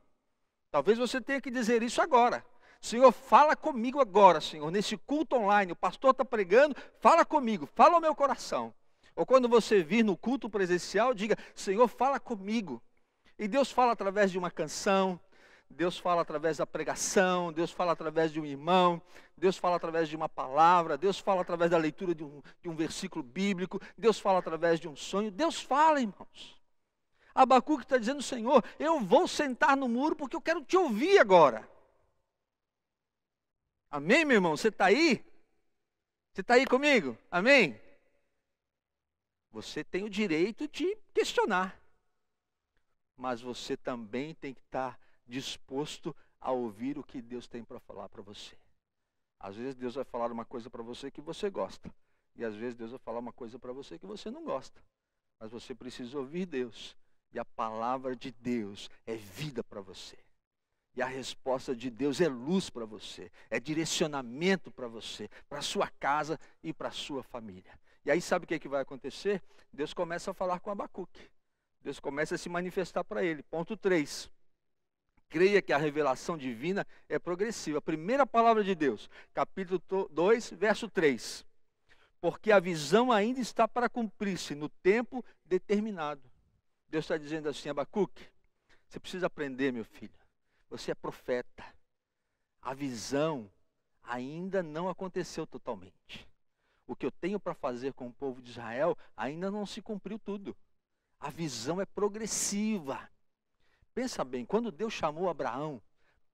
Talvez 0.71 0.99
você 0.99 1.21
tenha 1.21 1.41
que 1.41 1.51
dizer 1.51 1.83
isso 1.83 2.03
agora. 2.03 2.45
Senhor, 2.81 3.11
fala 3.13 3.57
comigo 3.57 4.01
agora, 4.01 4.41
Senhor, 4.41 4.71
nesse 4.71 4.97
culto 4.97 5.37
online. 5.37 5.73
O 5.73 5.77
pastor 5.77 6.11
está 6.11 6.25
pregando, 6.25 6.77
fala 7.01 7.25
comigo, 7.25 7.69
fala 7.75 7.95
ao 7.95 8.01
meu 8.01 8.15
coração. 8.15 8.73
Ou 9.15 9.25
quando 9.25 9.49
você 9.49 9.83
vir 9.83 10.05
no 10.05 10.17
culto 10.17 10.49
presencial, 10.49 11.15
diga: 11.15 11.37
Senhor, 11.55 11.89
fala 11.89 12.21
comigo. 12.21 12.83
E 13.39 13.49
Deus 13.49 13.71
fala 13.71 13.93
através 13.93 14.31
de 14.31 14.39
uma 14.39 14.51
canção, 14.51 15.21
Deus 15.69 15.99
fala 15.99 16.23
através 16.23 16.59
da 16.59 16.67
pregação, 16.67 17.53
Deus 17.53 17.71
fala 17.71 17.93
através 17.93 18.33
de 18.33 18.41
um 18.41 18.47
irmão, 18.47 19.01
Deus 19.37 19.59
fala 19.59 19.77
através 19.77 20.09
de 20.09 20.17
uma 20.17 20.29
palavra, 20.29 20.97
Deus 20.97 21.19
fala 21.19 21.43
através 21.43 21.71
da 21.71 21.77
leitura 21.77 22.15
de 22.15 22.25
um, 22.25 22.43
de 22.63 22.69
um 22.69 22.75
versículo 22.75 23.23
bíblico, 23.23 23.81
Deus 23.97 24.19
fala 24.19 24.39
através 24.39 24.81
de 24.81 24.89
um 24.89 24.97
sonho. 24.97 25.31
Deus 25.31 25.61
fala, 25.61 26.01
irmãos. 26.01 26.57
Abacuque 27.35 27.85
está 27.85 27.99
dizendo: 27.99 28.23
Senhor, 28.23 28.65
eu 28.79 29.01
vou 29.01 29.29
sentar 29.29 29.77
no 29.77 29.89
muro 29.89 30.17
porque 30.17 30.37
eu 30.37 30.41
quero 30.41 30.65
te 30.65 30.77
ouvir 30.77 31.19
agora. 31.19 31.69
Amém, 33.91 34.25
meu 34.25 34.37
irmão? 34.37 34.57
Você 34.57 34.69
está 34.69 34.87
aí? 34.87 35.25
Você 36.33 36.41
está 36.41 36.55
aí 36.55 36.67
comigo? 36.67 37.17
Amém? 37.31 37.81
Você 39.51 39.83
tem 39.83 40.05
o 40.05 40.11
direito 40.11 40.69
de 40.69 40.97
questionar, 41.15 41.81
mas 43.17 43.41
você 43.41 43.75
também 43.75 44.35
tem 44.35 44.53
que 44.53 44.61
estar 44.61 44.99
disposto 45.27 46.15
a 46.39 46.53
ouvir 46.53 46.99
o 46.99 47.03
que 47.03 47.23
Deus 47.23 47.49
tem 47.49 47.65
para 47.65 47.81
falar 47.81 48.09
para 48.09 48.21
você. 48.21 48.55
Às 49.41 49.57
vezes 49.57 49.75
Deus 49.75 49.95
vai 49.95 50.05
falar 50.05 50.31
uma 50.31 50.45
coisa 50.45 50.69
para 50.69 50.83
você 50.83 51.11
que 51.11 51.23
você 51.23 51.49
gosta, 51.49 51.91
e 52.35 52.45
às 52.45 52.55
vezes 52.55 52.75
Deus 52.75 52.91
vai 52.91 53.01
falar 53.01 53.19
uma 53.19 53.33
coisa 53.33 53.59
para 53.59 53.73
você 53.73 53.99
que 53.99 54.05
você 54.05 54.31
não 54.31 54.45
gosta, 54.45 54.83
mas 55.41 55.51
você 55.51 55.75
precisa 55.75 56.19
ouvir 56.19 56.45
Deus, 56.45 56.95
e 57.33 57.39
a 57.39 57.45
palavra 57.45 58.15
de 58.15 58.31
Deus 58.31 58.91
é 59.07 59.17
vida 59.17 59.65
para 59.65 59.81
você. 59.81 60.19
E 60.97 61.03
a 61.03 61.07
resposta 61.07 61.77
de 61.77 61.91
Deus 61.91 62.23
é 62.23 62.29
luz 62.29 62.71
para 62.71 62.87
você, 62.87 63.31
é 63.51 63.61
direcionamento 63.61 64.71
para 64.71 64.89
você, 64.89 65.29
para 65.47 65.61
sua 65.61 65.89
casa 66.01 66.41
e 66.63 66.73
para 66.73 66.91
sua 66.91 67.23
família. 67.23 67.79
E 68.03 68.11
aí 68.11 68.21
sabe 68.21 68.45
o 68.45 68.49
que, 68.49 68.55
é 68.55 68.59
que 68.59 68.69
vai 68.69 68.81
acontecer? 68.81 69.43
Deus 69.71 69.93
começa 69.93 70.31
a 70.31 70.35
falar 70.35 70.59
com 70.59 70.71
Abacuque. 70.71 71.31
Deus 71.83 72.01
começa 72.01 72.37
a 72.37 72.39
se 72.39 72.49
manifestar 72.49 73.05
para 73.05 73.23
ele. 73.23 73.43
Ponto 73.43 73.77
3. 73.77 74.31
Creia 75.29 75.61
que 75.61 75.73
a 75.73 75.77
revelação 75.77 76.39
divina 76.39 76.87
é 77.11 77.19
progressiva. 77.19 77.83
Primeira 77.83 78.27
palavra 78.27 78.65
de 78.65 78.75
Deus, 78.75 79.11
capítulo 79.35 79.83
2, 80.11 80.51
verso 80.53 80.89
3. 80.89 81.45
Porque 82.23 82.51
a 82.51 82.59
visão 82.59 83.13
ainda 83.13 83.39
está 83.39 83.69
para 83.69 83.89
cumprir-se 83.91 84.55
no 84.55 84.71
tempo 84.71 85.23
determinado. 85.45 86.23
Deus 86.89 87.05
está 87.05 87.19
dizendo 87.19 87.51
assim, 87.51 87.69
Abacuque, 87.69 88.25
você 88.89 88.99
precisa 88.99 89.27
aprender, 89.27 89.73
meu 89.73 89.85
filho 89.85 90.26
você 90.69 90.91
é 90.91 90.95
profeta. 90.95 91.65
A 92.61 92.75
visão 92.75 93.51
ainda 94.03 94.63
não 94.63 94.89
aconteceu 94.89 95.47
totalmente. 95.47 96.29
O 96.87 96.95
que 96.95 97.05
eu 97.05 97.11
tenho 97.11 97.41
para 97.41 97.55
fazer 97.55 97.93
com 97.93 98.07
o 98.07 98.13
povo 98.13 98.41
de 98.41 98.51
Israel 98.51 98.97
ainda 99.17 99.51
não 99.51 99.67
se 99.67 99.83
cumpriu 99.83 100.19
tudo. 100.19 100.57
A 101.19 101.31
visão 101.31 101.81
é 101.81 101.87
progressiva. 101.87 103.09
Pensa 103.95 104.25
bem, 104.25 104.45
quando 104.45 104.71
Deus 104.71 104.93
chamou 104.93 105.29
Abraão, 105.29 105.81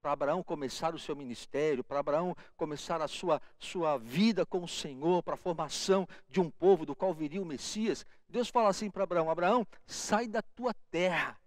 para 0.02 0.12
Abraão 0.12 0.42
começar 0.42 0.94
o 0.94 0.98
seu 0.98 1.14
ministério, 1.14 1.84
para 1.84 2.00
Abraão 2.00 2.36
começar 2.56 3.00
a 3.00 3.06
sua, 3.06 3.40
sua 3.56 3.96
vida 3.98 4.44
com 4.44 4.64
o 4.64 4.68
Senhor, 4.68 5.22
para 5.22 5.34
a 5.34 5.38
formação 5.38 6.08
de 6.28 6.40
um 6.40 6.50
povo 6.50 6.84
do 6.84 6.94
qual 6.94 7.14
viria 7.14 7.40
o 7.40 7.46
Messias, 7.46 8.04
Deus 8.28 8.48
fala 8.48 8.68
assim 8.68 8.90
para 8.90 9.04
Abraão: 9.04 9.30
Abraão, 9.30 9.66
sai 9.86 10.26
da 10.26 10.42
tua 10.42 10.74
terra 10.90 11.38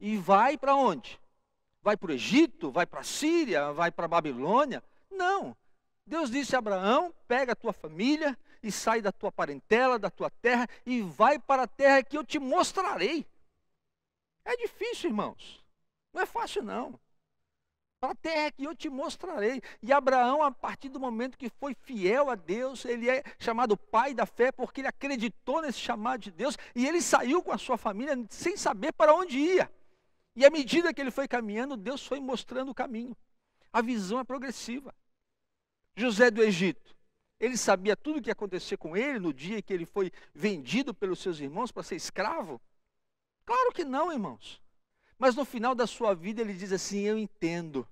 e 0.00 0.16
vai 0.16 0.58
para 0.58 0.74
onde? 0.74 1.21
Vai 1.82 1.96
para 1.96 2.10
o 2.10 2.14
Egito, 2.14 2.70
vai 2.70 2.86
para 2.86 3.00
a 3.00 3.04
Síria, 3.04 3.72
vai 3.72 3.90
para 3.90 4.04
a 4.04 4.08
Babilônia. 4.08 4.82
Não. 5.10 5.56
Deus 6.06 6.30
disse 6.30 6.54
a 6.54 6.60
Abraão: 6.60 7.12
pega 7.26 7.52
a 7.52 7.56
tua 7.56 7.72
família 7.72 8.38
e 8.62 8.70
sai 8.70 9.02
da 9.02 9.12
tua 9.12 9.32
parentela, 9.32 9.98
da 9.98 10.10
tua 10.10 10.30
terra 10.30 10.68
e 10.86 11.02
vai 11.02 11.38
para 11.38 11.64
a 11.64 11.68
terra 11.68 12.02
que 12.02 12.16
eu 12.16 12.24
te 12.24 12.38
mostrarei. 12.38 13.26
É 14.44 14.56
difícil, 14.56 15.10
irmãos. 15.10 15.62
Não 16.12 16.22
é 16.22 16.26
fácil, 16.26 16.62
não. 16.62 16.98
Para 18.00 18.12
a 18.12 18.16
terra 18.16 18.50
que 18.50 18.64
eu 18.64 18.74
te 18.74 18.90
mostrarei. 18.90 19.62
E 19.80 19.92
Abraão, 19.92 20.42
a 20.42 20.50
partir 20.50 20.88
do 20.88 20.98
momento 20.98 21.38
que 21.38 21.48
foi 21.48 21.74
fiel 21.74 22.30
a 22.30 22.34
Deus, 22.34 22.84
ele 22.84 23.08
é 23.08 23.22
chamado 23.38 23.76
pai 23.76 24.12
da 24.12 24.26
fé, 24.26 24.50
porque 24.50 24.80
ele 24.80 24.88
acreditou 24.88 25.62
nesse 25.62 25.78
chamado 25.78 26.20
de 26.20 26.32
Deus 26.32 26.58
e 26.74 26.86
ele 26.86 27.00
saiu 27.00 27.42
com 27.42 27.52
a 27.52 27.58
sua 27.58 27.78
família 27.78 28.16
sem 28.28 28.56
saber 28.56 28.92
para 28.92 29.14
onde 29.14 29.38
ia. 29.38 29.70
E 30.34 30.44
à 30.44 30.50
medida 30.50 30.92
que 30.92 31.00
ele 31.00 31.10
foi 31.10 31.28
caminhando, 31.28 31.76
Deus 31.76 32.06
foi 32.06 32.20
mostrando 32.20 32.70
o 32.70 32.74
caminho. 32.74 33.16
A 33.72 33.82
visão 33.82 34.18
é 34.18 34.24
progressiva. 34.24 34.94
José 35.96 36.30
do 36.30 36.42
Egito, 36.42 36.96
ele 37.38 37.56
sabia 37.56 37.96
tudo 37.96 38.18
o 38.18 38.22
que 38.22 38.30
ia 38.30 38.32
acontecer 38.32 38.76
com 38.76 38.96
ele 38.96 39.18
no 39.18 39.32
dia 39.32 39.60
que 39.60 39.72
ele 39.72 39.84
foi 39.84 40.10
vendido 40.34 40.94
pelos 40.94 41.18
seus 41.18 41.38
irmãos 41.40 41.70
para 41.70 41.82
ser 41.82 41.96
escravo? 41.96 42.60
Claro 43.44 43.72
que 43.72 43.84
não, 43.84 44.12
irmãos. 44.12 44.62
Mas 45.18 45.34
no 45.34 45.44
final 45.44 45.74
da 45.74 45.86
sua 45.86 46.14
vida 46.14 46.40
ele 46.40 46.54
diz 46.54 46.72
assim: 46.72 47.00
Eu 47.00 47.18
entendo 47.18 47.86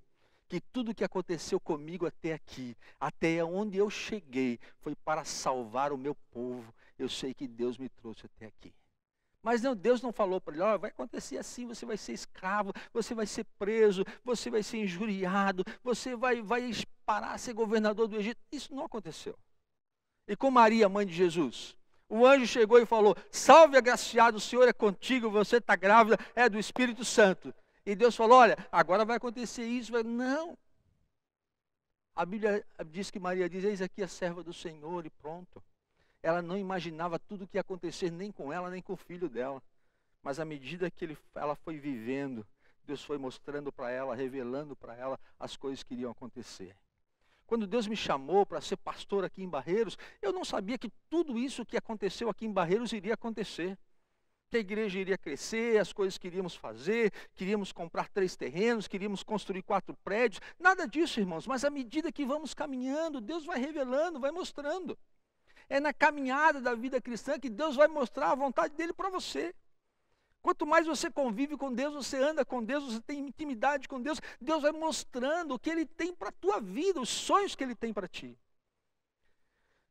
que 0.48 0.60
tudo 0.60 0.90
o 0.90 0.94
que 0.94 1.04
aconteceu 1.04 1.60
comigo 1.60 2.06
até 2.06 2.32
aqui, 2.32 2.76
até 2.98 3.44
onde 3.44 3.78
eu 3.78 3.90
cheguei, 3.90 4.58
foi 4.80 4.96
para 4.96 5.24
salvar 5.24 5.92
o 5.92 5.98
meu 5.98 6.14
povo. 6.30 6.74
Eu 6.98 7.08
sei 7.08 7.34
que 7.34 7.46
Deus 7.46 7.78
me 7.78 7.88
trouxe 7.88 8.26
até 8.26 8.46
aqui. 8.46 8.72
Mas 9.42 9.62
não, 9.62 9.74
Deus 9.74 10.02
não 10.02 10.12
falou 10.12 10.40
para 10.40 10.54
ele, 10.54 10.62
oh, 10.62 10.78
vai 10.78 10.90
acontecer 10.90 11.38
assim, 11.38 11.66
você 11.66 11.86
vai 11.86 11.96
ser 11.96 12.12
escravo, 12.12 12.72
você 12.92 13.14
vai 13.14 13.26
ser 13.26 13.44
preso, 13.58 14.04
você 14.22 14.50
vai 14.50 14.62
ser 14.62 14.78
injuriado, 14.78 15.64
você 15.82 16.14
vai, 16.14 16.42
vai 16.42 16.70
parar 17.06 17.32
a 17.32 17.38
ser 17.38 17.54
governador 17.54 18.06
do 18.06 18.16
Egito. 18.16 18.40
Isso 18.52 18.74
não 18.74 18.84
aconteceu. 18.84 19.38
E 20.28 20.36
com 20.36 20.50
Maria, 20.50 20.88
mãe 20.88 21.06
de 21.06 21.14
Jesus? 21.14 21.76
O 22.08 22.26
anjo 22.26 22.46
chegou 22.46 22.78
e 22.78 22.84
falou: 22.84 23.16
Salve, 23.30 23.76
agraciado, 23.76 24.36
o 24.36 24.40
Senhor 24.40 24.68
é 24.68 24.72
contigo, 24.72 25.30
você 25.30 25.56
está 25.56 25.74
grávida, 25.74 26.18
é 26.34 26.48
do 26.48 26.58
Espírito 26.58 27.04
Santo. 27.04 27.54
E 27.86 27.94
Deus 27.94 28.14
falou: 28.14 28.38
Olha, 28.38 28.58
agora 28.70 29.04
vai 29.04 29.16
acontecer 29.16 29.64
isso. 29.64 29.92
Não. 30.02 30.58
A 32.14 32.26
Bíblia 32.26 32.64
diz 32.86 33.10
que 33.10 33.18
Maria 33.18 33.48
diz: 33.48 33.64
Eis 33.64 33.80
aqui 33.80 34.02
a 34.02 34.08
serva 34.08 34.42
do 34.42 34.52
Senhor, 34.52 35.06
e 35.06 35.10
pronto. 35.10 35.62
Ela 36.22 36.42
não 36.42 36.56
imaginava 36.56 37.18
tudo 37.18 37.44
o 37.44 37.48
que 37.48 37.56
ia 37.56 37.62
acontecer 37.62 38.10
nem 38.10 38.30
com 38.30 38.52
ela, 38.52 38.70
nem 38.70 38.82
com 38.82 38.92
o 38.92 38.96
filho 38.96 39.28
dela. 39.28 39.62
Mas 40.22 40.38
à 40.38 40.44
medida 40.44 40.90
que 40.90 41.04
ele, 41.04 41.18
ela 41.34 41.54
foi 41.54 41.78
vivendo, 41.78 42.46
Deus 42.84 43.02
foi 43.02 43.16
mostrando 43.16 43.72
para 43.72 43.90
ela, 43.90 44.14
revelando 44.14 44.76
para 44.76 44.94
ela 44.94 45.18
as 45.38 45.56
coisas 45.56 45.82
que 45.82 45.94
iriam 45.94 46.10
acontecer. 46.10 46.76
Quando 47.46 47.66
Deus 47.66 47.86
me 47.88 47.96
chamou 47.96 48.46
para 48.46 48.60
ser 48.60 48.76
pastor 48.76 49.24
aqui 49.24 49.42
em 49.42 49.48
Barreiros, 49.48 49.98
eu 50.22 50.32
não 50.32 50.44
sabia 50.44 50.78
que 50.78 50.92
tudo 51.08 51.38
isso 51.38 51.66
que 51.66 51.76
aconteceu 51.76 52.28
aqui 52.28 52.46
em 52.46 52.52
Barreiros 52.52 52.92
iria 52.92 53.14
acontecer. 53.14 53.76
Que 54.50 54.58
a 54.58 54.60
igreja 54.60 54.98
iria 54.98 55.16
crescer, 55.16 55.78
as 55.78 55.92
coisas 55.92 56.18
que 56.18 56.26
iríamos 56.26 56.54
fazer, 56.54 57.12
queríamos 57.34 57.72
comprar 57.72 58.08
três 58.08 58.36
terrenos, 58.36 58.86
queríamos 58.86 59.22
construir 59.22 59.62
quatro 59.62 59.96
prédios. 60.04 60.40
Nada 60.58 60.86
disso, 60.86 61.18
irmãos, 61.20 61.46
mas 61.46 61.64
à 61.64 61.70
medida 61.70 62.12
que 62.12 62.24
vamos 62.24 62.52
caminhando, 62.54 63.20
Deus 63.20 63.44
vai 63.44 63.58
revelando, 63.58 64.20
vai 64.20 64.30
mostrando. 64.30 64.98
É 65.70 65.80
na 65.80 65.94
caminhada 65.94 66.60
da 66.60 66.74
vida 66.74 67.00
cristã 67.00 67.38
que 67.38 67.48
Deus 67.48 67.76
vai 67.76 67.88
mostrar 67.88 68.32
a 68.32 68.34
vontade 68.34 68.74
dele 68.74 68.92
para 68.92 69.08
você. 69.08 69.54
Quanto 70.42 70.66
mais 70.66 70.86
você 70.86 71.10
convive 71.10 71.56
com 71.56 71.72
Deus, 71.72 71.94
você 71.94 72.16
anda 72.18 72.44
com 72.44 72.62
Deus, 72.62 72.84
você 72.84 73.00
tem 73.00 73.20
intimidade 73.20 73.88
com 73.88 74.00
Deus, 74.00 74.20
Deus 74.40 74.62
vai 74.62 74.72
mostrando 74.72 75.54
o 75.54 75.58
que 75.58 75.70
Ele 75.70 75.86
tem 75.86 76.14
para 76.14 76.30
a 76.30 76.32
tua 76.32 76.60
vida, 76.60 77.00
os 77.00 77.08
sonhos 77.08 77.54
que 77.54 77.64
Ele 77.64 77.74
tem 77.74 77.92
para 77.92 78.08
ti. 78.08 78.36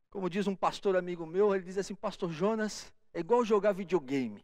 Como 0.09 0.29
diz 0.29 0.48
um 0.48 0.55
pastor 0.55 0.95
amigo 0.95 1.25
meu, 1.25 1.53
ele 1.53 1.63
diz 1.63 1.77
assim: 1.77 1.93
Pastor 1.93 2.31
Jonas, 2.31 2.91
é 3.13 3.19
igual 3.19 3.45
jogar 3.45 3.74
videogame. 3.74 4.43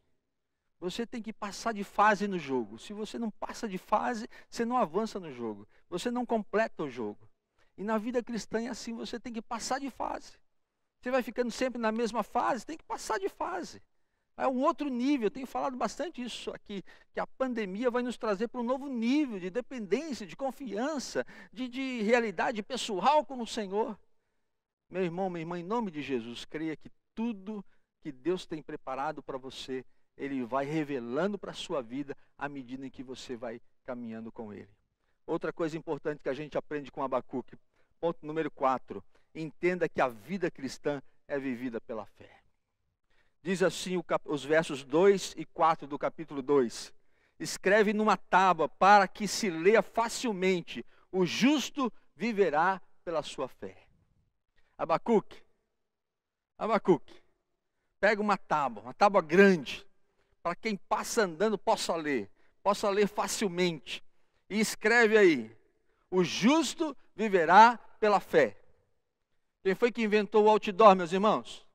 Você 0.79 1.07
tem 1.07 1.21
que 1.21 1.33
passar 1.33 1.73
de 1.73 1.83
fase 1.83 2.27
no 2.27 2.37
jogo. 2.37 2.77
Se 2.77 2.93
você 2.93 3.17
não 3.17 3.31
passa 3.31 3.67
de 3.67 3.77
fase, 3.77 4.29
você 4.47 4.63
não 4.63 4.77
avança 4.77 5.19
no 5.19 5.31
jogo. 5.31 5.67
Você 5.89 6.11
não 6.11 6.25
completa 6.25 6.83
o 6.83 6.89
jogo. 6.89 7.27
E 7.75 7.83
na 7.83 7.97
vida 7.97 8.23
cristã 8.23 8.61
é 8.61 8.67
assim: 8.67 8.93
você 8.93 9.19
tem 9.19 9.33
que 9.33 9.41
passar 9.41 9.79
de 9.79 9.89
fase. 9.89 10.33
Você 11.05 11.12
vai 11.12 11.21
ficando 11.21 11.51
sempre 11.51 11.79
na 11.79 11.91
mesma 11.91 12.24
fase, 12.24 12.65
tem 12.65 12.75
que 12.75 12.83
passar 12.83 13.19
de 13.19 13.29
fase. 13.29 13.79
É 14.35 14.47
um 14.47 14.63
outro 14.63 14.89
nível, 14.89 15.27
eu 15.27 15.31
tenho 15.31 15.45
falado 15.45 15.77
bastante 15.77 16.19
isso 16.19 16.50
aqui, 16.50 16.83
que 17.13 17.19
a 17.19 17.27
pandemia 17.27 17.91
vai 17.91 18.01
nos 18.01 18.17
trazer 18.17 18.47
para 18.47 18.59
um 18.59 18.63
novo 18.63 18.88
nível 18.88 19.39
de 19.39 19.51
dependência, 19.51 20.25
de 20.25 20.35
confiança, 20.35 21.24
de, 21.53 21.67
de 21.67 22.01
realidade 22.01 22.63
pessoal 22.63 23.24
com 23.24 23.39
o 23.39 23.45
Senhor. 23.45 23.95
Meu 24.89 25.03
irmão, 25.03 25.29
minha 25.29 25.43
irmã, 25.43 25.59
em 25.59 25.63
nome 25.63 25.91
de 25.91 26.01
Jesus, 26.01 26.43
creia 26.43 26.75
que 26.75 26.89
tudo 27.13 27.63
que 28.01 28.12
Deus 28.12 28.47
tem 28.47 28.63
preparado 28.63 29.21
para 29.21 29.38
você, 29.38 29.85
Ele 30.17 30.43
vai 30.43 30.65
revelando 30.65 31.38
para 31.38 31.51
a 31.51 31.53
sua 31.53 31.83
vida 31.83 32.17
à 32.35 32.50
medida 32.50 32.83
em 32.83 32.89
que 32.89 33.03
você 33.03 33.35
vai 33.35 33.62
caminhando 33.85 34.31
com 34.31 34.51
Ele. 34.51 34.71
Outra 35.27 35.53
coisa 35.53 35.77
importante 35.77 36.24
que 36.24 36.29
a 36.29 36.33
gente 36.33 36.57
aprende 36.57 36.91
com 36.91 37.03
Abacuque, 37.03 37.55
ponto 38.01 38.25
número 38.25 38.50
4, 38.50 39.03
entenda 39.35 39.89
que 39.89 40.01
a 40.01 40.07
vida 40.07 40.49
cristã 40.49 41.01
é 41.27 41.37
vivida 41.37 41.81
pela 41.81 42.05
fé. 42.05 42.29
Diz 43.41 43.61
assim 43.61 44.01
os 44.25 44.43
versos 44.43 44.83
2 44.83 45.35
e 45.37 45.45
4 45.45 45.85
do 45.85 45.99
capítulo 45.99 46.41
2: 46.41 46.93
Escreve 47.39 47.93
numa 47.93 48.17
tábua 48.17 48.67
para 48.67 49.07
que 49.07 49.27
se 49.27 49.49
leia 49.49 49.81
facilmente: 49.81 50.83
o 51.11 51.25
justo 51.25 51.91
viverá 52.15 52.81
pela 53.03 53.21
sua 53.21 53.47
fé. 53.47 53.77
Abacuque, 54.77 55.43
Abacuque, 56.57 57.21
pega 57.99 58.21
uma 58.21 58.37
tábua, 58.37 58.83
uma 58.83 58.93
tábua 58.93 59.21
grande, 59.21 59.85
para 60.41 60.55
quem 60.55 60.75
passa 60.75 61.23
andando 61.23 61.57
possa 61.57 61.95
ler, 61.95 62.29
possa 62.63 62.89
ler 62.89 63.07
facilmente, 63.07 64.03
e 64.49 64.59
escreve 64.59 65.17
aí: 65.17 65.55
o 66.09 66.23
justo 66.23 66.95
viverá 67.15 67.77
pela 67.99 68.19
fé. 68.19 68.57
Quem 69.65 69.74
foi 69.74 69.91
que 69.91 70.03
inventou 70.03 70.45
o 70.45 70.50
outdoor, 70.50 70.95
meus 70.95 71.12
irmãos? 71.12 71.67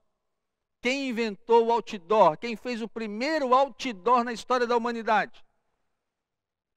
Quem 0.81 1.09
inventou 1.09 1.67
o 1.67 1.73
outdoor? 1.73 2.37
Quem 2.37 2.55
fez 2.55 2.81
o 2.81 2.89
primeiro 2.89 3.53
outdoor 3.53 4.23
na 4.23 4.33
história 4.33 4.65
da 4.65 4.77
humanidade? 4.77 5.45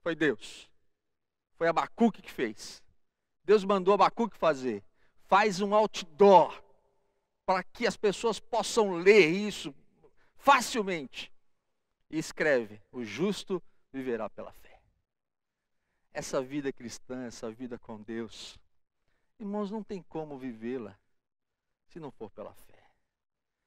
Foi 0.02 0.16
Deus. 0.16 0.68
Foi 1.56 1.68
Abacuque 1.68 2.20
que 2.20 2.32
fez. 2.32 2.82
Deus 3.44 3.64
mandou 3.64 3.94
Abacuque 3.94 4.36
fazer. 4.36 4.84
Faz 5.28 5.62
um 5.62 5.76
outdoor 5.76 6.64
para 7.46 7.64
que 7.64 7.86
as 7.86 7.96
pessoas 7.96 8.40
possam 8.40 8.94
ler 8.94 9.30
isso 9.30 9.72
facilmente. 10.36 11.32
E 12.10 12.18
escreve: 12.18 12.82
O 12.92 13.04
justo 13.04 13.62
viverá 13.92 14.32
pela 14.32 14.52
fé. 14.52 14.82
Essa 16.12 16.42
vida 16.42 16.74
cristã, 16.74 17.24
essa 17.26 17.52
vida 17.52 17.78
com 17.78 18.02
Deus, 18.02 18.58
irmãos, 19.40 19.70
não 19.70 19.84
tem 19.84 20.02
como 20.02 20.40
vivê-la 20.40 20.98
se 21.94 22.00
não 22.00 22.10
for 22.10 22.32
pela 22.32 22.52
fé. 22.54 22.90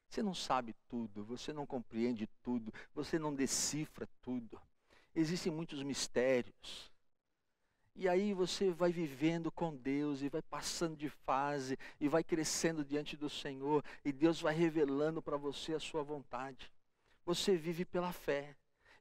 Você 0.09 0.21
não 0.21 0.35
sabe 0.35 0.75
tudo, 0.89 1.25
você 1.25 1.53
não 1.53 1.65
compreende 1.65 2.29
tudo, 2.43 2.75
você 2.93 3.19
não 3.19 3.33
decifra 3.33 4.09
tudo. 4.21 4.61
Existem 5.15 5.53
muitos 5.53 5.83
mistérios. 5.83 6.91
E 7.95 8.09
aí 8.09 8.35
você 8.35 8.71
vai 8.73 8.93
vivendo 8.93 9.51
com 9.51 9.75
Deus 9.75 10.23
e 10.23 10.29
vai 10.29 10.43
passando 10.43 10.97
de 10.97 11.09
fase 11.09 11.79
e 12.01 12.09
vai 12.09 12.23
crescendo 12.23 12.85
diante 12.85 13.17
do 13.17 13.31
Senhor 13.31 13.83
e 14.05 14.13
Deus 14.13 14.41
vai 14.41 14.55
revelando 14.55 15.23
para 15.23 15.37
você 15.37 15.75
a 15.75 15.81
sua 15.81 16.03
vontade. 16.03 16.71
Você 17.25 17.57
vive 17.57 17.85
pela 17.85 18.13
fé. 18.13 18.55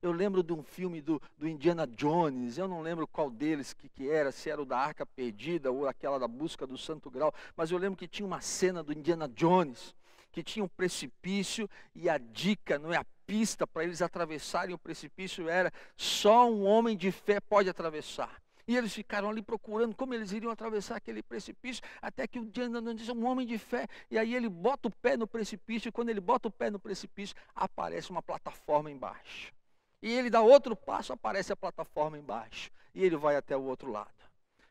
Eu 0.06 0.12
lembro 0.12 0.44
de 0.44 0.54
um 0.54 0.62
filme 0.62 1.02
do, 1.02 1.20
do 1.36 1.48
Indiana 1.48 1.88
Jones, 1.88 2.60
eu 2.60 2.68
não 2.68 2.80
lembro 2.80 3.08
qual 3.08 3.28
deles 3.28 3.74
que, 3.74 3.90
que 3.90 4.08
era, 4.08 4.32
se 4.32 4.52
era 4.52 4.62
o 4.62 4.66
da 4.66 4.78
Arca 4.78 5.04
Perdida 5.04 5.72
ou 5.72 5.88
aquela 5.88 6.20
da 6.20 6.28
Busca 6.28 6.68
do 6.68 6.78
Santo 6.78 7.10
Grau, 7.10 7.34
mas 7.58 7.72
eu 7.72 7.80
lembro 7.80 7.98
que 7.98 8.08
tinha 8.08 8.24
uma 8.24 8.40
cena 8.40 8.84
do 8.84 8.94
Indiana 8.94 9.28
Jones 9.28 9.96
que 10.32 10.44
tinha 10.44 10.64
um 10.64 10.68
precipício 10.68 11.68
e 11.96 12.08
a 12.08 12.20
dica, 12.20 12.78
não 12.78 12.94
é 12.94 12.98
a 12.98 13.06
pista 13.26 13.65
para 13.65 13.84
eles 13.84 14.00
atravessarem 14.00 14.76
o 14.76 14.78
precipício 14.78 15.50
era 15.50 15.74
só 15.98 16.48
um 16.52 16.65
homem 16.65 16.96
de 16.96 17.12
fé 17.12 17.39
pode 17.39 17.68
atravessar. 17.68 18.39
E 18.68 18.78
eles 18.78 18.94
ficaram 18.94 19.28
ali 19.28 19.41
procurando 19.41 19.96
como 19.96 20.13
eles 20.13 20.32
iriam 20.32 20.52
atravessar 20.52 20.98
aquele 20.98 21.24
precipício, 21.24 21.84
até 22.00 22.28
que 22.28 22.38
o 22.38 22.46
dia 22.46 22.65
andando 22.65 22.94
diz 22.94 23.10
um 23.10 23.26
homem 23.26 23.48
de 23.48 23.58
fé, 23.58 23.88
e 24.12 24.20
aí 24.20 24.36
ele 24.36 24.50
bota 24.50 24.88
o 24.88 24.91
pé 24.91 25.18
no 25.18 25.26
precipício, 25.26 25.89
e 25.89 25.91
quando 25.91 26.10
ele 26.10 26.22
bota 26.22 26.48
o 26.48 26.52
pé 26.52 26.70
no 26.70 26.78
precipício, 26.78 27.36
aparece 27.56 28.12
uma 28.12 28.22
plataforma 28.22 28.91
embaixo. 28.91 29.52
E 30.01 30.12
ele 30.12 30.29
dá 30.29 30.41
outro 30.41 30.75
passo, 30.75 31.13
aparece 31.13 31.51
a 31.51 31.55
plataforma 31.55 32.17
embaixo. 32.17 32.71
E 32.93 33.03
ele 33.03 33.17
vai 33.17 33.36
até 33.36 33.55
o 33.55 33.63
outro 33.63 33.91
lado. 33.91 34.12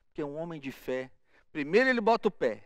Porque 0.06 0.22
um 0.22 0.36
homem 0.36 0.60
de 0.60 0.70
fé, 0.70 1.10
primeiro 1.52 1.88
ele 1.90 2.00
bota 2.00 2.28
o 2.28 2.30
pé, 2.30 2.62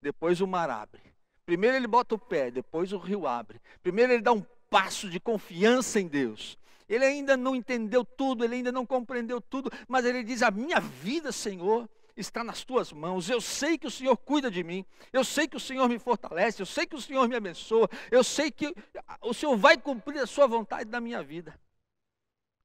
depois 0.00 0.40
o 0.40 0.46
mar 0.46 0.68
abre. 0.68 1.00
Primeiro 1.46 1.76
ele 1.76 1.86
bota 1.86 2.14
o 2.14 2.18
pé, 2.18 2.50
depois 2.50 2.92
o 2.92 2.98
rio 2.98 3.26
abre. 3.26 3.60
Primeiro 3.82 4.12
ele 4.12 4.22
dá 4.22 4.32
um 4.32 4.44
passo 4.68 5.08
de 5.08 5.20
confiança 5.20 6.00
em 6.00 6.08
Deus. 6.08 6.58
Ele 6.88 7.04
ainda 7.04 7.36
não 7.36 7.54
entendeu 7.54 8.04
tudo, 8.04 8.44
ele 8.44 8.56
ainda 8.56 8.72
não 8.72 8.84
compreendeu 8.84 9.40
tudo, 9.40 9.70
mas 9.88 10.04
ele 10.04 10.22
diz: 10.22 10.42
A 10.42 10.50
minha 10.50 10.80
vida, 10.80 11.32
Senhor, 11.32 11.88
está 12.16 12.44
nas 12.44 12.64
tuas 12.64 12.92
mãos. 12.92 13.28
Eu 13.28 13.40
sei 13.40 13.78
que 13.78 13.86
o 13.86 13.90
Senhor 13.90 14.16
cuida 14.16 14.50
de 14.50 14.62
mim. 14.62 14.84
Eu 15.12 15.24
sei 15.24 15.48
que 15.48 15.56
o 15.56 15.60
Senhor 15.60 15.88
me 15.88 15.98
fortalece. 15.98 16.62
Eu 16.62 16.66
sei 16.66 16.86
que 16.86 16.96
o 16.96 17.00
Senhor 17.00 17.28
me 17.28 17.36
abençoa. 17.36 17.88
Eu 18.10 18.22
sei 18.22 18.50
que 18.50 18.74
o 19.20 19.32
Senhor 19.32 19.56
vai 19.56 19.76
cumprir 19.76 20.18
a 20.20 20.26
sua 20.26 20.46
vontade 20.46 20.90
na 20.90 21.00
minha 21.00 21.22
vida. 21.22 21.58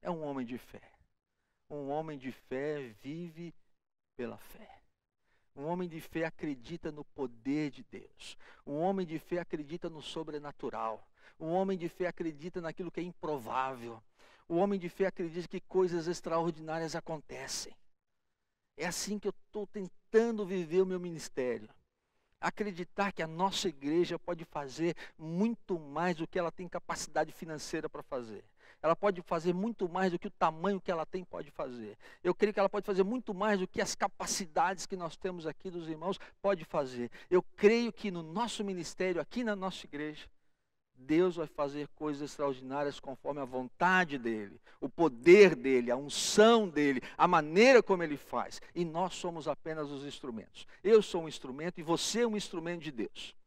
É 0.02 0.10
um 0.10 0.22
homem 0.22 0.46
de 0.46 0.58
fé. 0.58 0.82
Um 1.70 1.90
homem 1.90 2.18
de 2.18 2.32
fé 2.32 2.94
vive 3.02 3.54
pela 4.16 4.38
fé. 4.38 4.82
Um 5.54 5.64
homem 5.66 5.88
de 5.88 6.00
fé 6.00 6.24
acredita 6.24 6.92
no 6.92 7.04
poder 7.04 7.70
de 7.70 7.84
Deus. 7.90 8.38
Um 8.66 8.78
homem 8.78 9.06
de 9.06 9.18
fé 9.18 9.40
acredita 9.40 9.90
no 9.90 10.00
sobrenatural. 10.00 11.06
Um 11.38 11.52
homem 11.52 11.76
de 11.76 11.88
fé 11.88 12.06
acredita 12.06 12.60
naquilo 12.60 12.90
que 12.90 13.00
é 13.00 13.02
improvável. 13.02 14.02
O 14.48 14.56
homem 14.56 14.78
de 14.78 14.88
fé 14.88 15.06
acredita 15.06 15.48
que 15.48 15.60
coisas 15.60 16.06
extraordinárias 16.06 16.94
acontecem. 16.94 17.74
É 18.76 18.86
assim 18.86 19.18
que 19.18 19.28
eu 19.28 19.34
estou 19.46 19.66
tentando 19.66 20.46
viver 20.46 20.80
o 20.80 20.86
meu 20.86 21.00
ministério. 21.00 21.68
Acreditar 22.40 23.12
que 23.12 23.22
a 23.22 23.26
nossa 23.26 23.68
igreja 23.68 24.16
pode 24.16 24.44
fazer 24.44 24.96
muito 25.18 25.76
mais 25.78 26.16
do 26.16 26.26
que 26.26 26.38
ela 26.38 26.52
tem 26.52 26.68
capacidade 26.68 27.32
financeira 27.32 27.90
para 27.90 28.02
fazer 28.02 28.44
ela 28.82 28.94
pode 28.94 29.20
fazer 29.22 29.52
muito 29.52 29.88
mais 29.88 30.12
do 30.12 30.18
que 30.18 30.28
o 30.28 30.30
tamanho 30.30 30.80
que 30.80 30.90
ela 30.90 31.04
tem 31.04 31.24
pode 31.24 31.50
fazer. 31.50 31.96
Eu 32.22 32.34
creio 32.34 32.54
que 32.54 32.60
ela 32.60 32.68
pode 32.68 32.86
fazer 32.86 33.02
muito 33.02 33.34
mais 33.34 33.58
do 33.58 33.66
que 33.66 33.80
as 33.80 33.94
capacidades 33.94 34.86
que 34.86 34.96
nós 34.96 35.16
temos 35.16 35.46
aqui 35.46 35.70
dos 35.70 35.88
irmãos 35.88 36.18
pode 36.40 36.64
fazer. 36.64 37.10
Eu 37.30 37.42
creio 37.56 37.92
que 37.92 38.10
no 38.10 38.22
nosso 38.22 38.64
ministério, 38.64 39.20
aqui 39.20 39.42
na 39.42 39.56
nossa 39.56 39.84
igreja, 39.86 40.26
Deus 40.98 41.36
vai 41.36 41.46
fazer 41.46 41.88
coisas 41.94 42.30
extraordinárias 42.30 42.98
conforme 42.98 43.40
a 43.40 43.44
vontade 43.44 44.18
dele, 44.18 44.60
o 44.80 44.88
poder 44.88 45.54
dele, 45.54 45.90
a 45.90 45.96
unção 45.96 46.68
dele, 46.68 47.00
a 47.16 47.28
maneira 47.28 47.82
como 47.82 48.02
ele 48.02 48.16
faz. 48.16 48.60
E 48.74 48.84
nós 48.84 49.14
somos 49.14 49.46
apenas 49.46 49.90
os 49.90 50.04
instrumentos. 50.04 50.66
Eu 50.82 51.00
sou 51.00 51.22
um 51.22 51.28
instrumento 51.28 51.78
e 51.78 51.82
você 51.82 52.22
é 52.22 52.26
um 52.26 52.36
instrumento 52.36 52.82
de 52.82 52.90
Deus. 52.90 53.37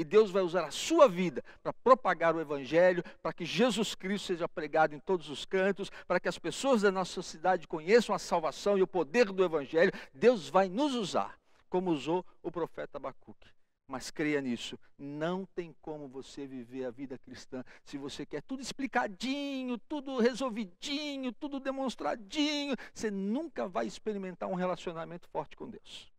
E 0.00 0.04
Deus 0.04 0.30
vai 0.30 0.42
usar 0.42 0.64
a 0.64 0.70
sua 0.70 1.06
vida 1.06 1.44
para 1.62 1.74
propagar 1.74 2.34
o 2.34 2.40
Evangelho, 2.40 3.04
para 3.22 3.34
que 3.34 3.44
Jesus 3.44 3.94
Cristo 3.94 4.28
seja 4.28 4.48
pregado 4.48 4.94
em 4.94 4.98
todos 4.98 5.28
os 5.28 5.44
cantos, 5.44 5.90
para 6.08 6.18
que 6.18 6.26
as 6.26 6.38
pessoas 6.38 6.80
da 6.80 6.90
nossa 6.90 7.20
cidade 7.20 7.68
conheçam 7.68 8.14
a 8.14 8.18
salvação 8.18 8.78
e 8.78 8.82
o 8.82 8.86
poder 8.86 9.26
do 9.26 9.44
Evangelho. 9.44 9.92
Deus 10.14 10.48
vai 10.48 10.70
nos 10.70 10.94
usar, 10.94 11.38
como 11.68 11.90
usou 11.90 12.24
o 12.42 12.50
profeta 12.50 12.96
Abacuque. 12.96 13.46
Mas 13.86 14.10
creia 14.10 14.40
nisso, 14.40 14.78
não 14.96 15.44
tem 15.44 15.76
como 15.82 16.08
você 16.08 16.46
viver 16.46 16.86
a 16.86 16.90
vida 16.90 17.18
cristã 17.18 17.62
se 17.84 17.98
você 17.98 18.24
quer 18.24 18.40
tudo 18.40 18.62
explicadinho, 18.62 19.76
tudo 19.76 20.18
resolvidinho, 20.18 21.30
tudo 21.30 21.60
demonstradinho. 21.60 22.74
Você 22.94 23.10
nunca 23.10 23.68
vai 23.68 23.86
experimentar 23.86 24.48
um 24.48 24.54
relacionamento 24.54 25.28
forte 25.28 25.58
com 25.58 25.68
Deus. 25.68 26.10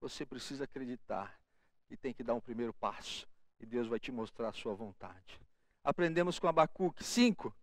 Você 0.00 0.24
precisa 0.24 0.62
acreditar 0.62 1.36
e 1.94 1.96
tem 1.96 2.12
que 2.12 2.22
dar 2.22 2.34
um 2.34 2.40
primeiro 2.40 2.74
passo. 2.74 3.26
E 3.60 3.64
Deus 3.64 3.86
vai 3.86 3.98
te 3.98 4.12
mostrar 4.12 4.48
a 4.48 4.52
sua 4.52 4.74
vontade. 4.74 5.40
Aprendemos 5.82 6.38
com 6.38 6.48
Abacuque 6.48 7.02
5. 7.02 7.54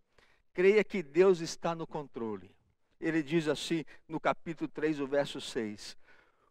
Creia 0.54 0.82
que 0.82 1.02
Deus 1.02 1.40
está 1.40 1.74
no 1.74 1.86
controle. 1.86 2.50
Ele 3.00 3.22
diz 3.22 3.46
assim 3.46 3.84
no 4.08 4.18
capítulo 4.18 4.68
3, 4.68 5.00
o 5.00 5.06
verso 5.06 5.40
6. 5.40 5.96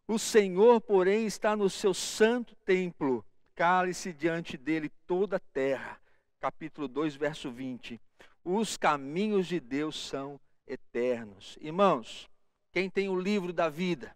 O 0.07 0.19
Senhor, 0.19 0.79
porém, 0.81 1.25
está 1.25 1.55
no 1.55 1.69
seu 1.69 1.93
santo 1.93 2.55
templo. 2.65 3.25
Cale-se 3.55 4.13
diante 4.13 4.57
dele 4.57 4.89
toda 5.07 5.37
a 5.37 5.39
terra. 5.39 5.99
Capítulo 6.39 6.87
2, 6.87 7.15
verso 7.15 7.51
20. 7.51 7.99
Os 8.43 8.77
caminhos 8.77 9.47
de 9.47 9.59
Deus 9.59 9.95
são 9.95 10.39
eternos. 10.67 11.57
Irmãos, 11.61 12.29
quem 12.71 12.89
tem 12.89 13.09
o 13.09 13.19
livro 13.19 13.51
da 13.51 13.69
vida, 13.69 14.15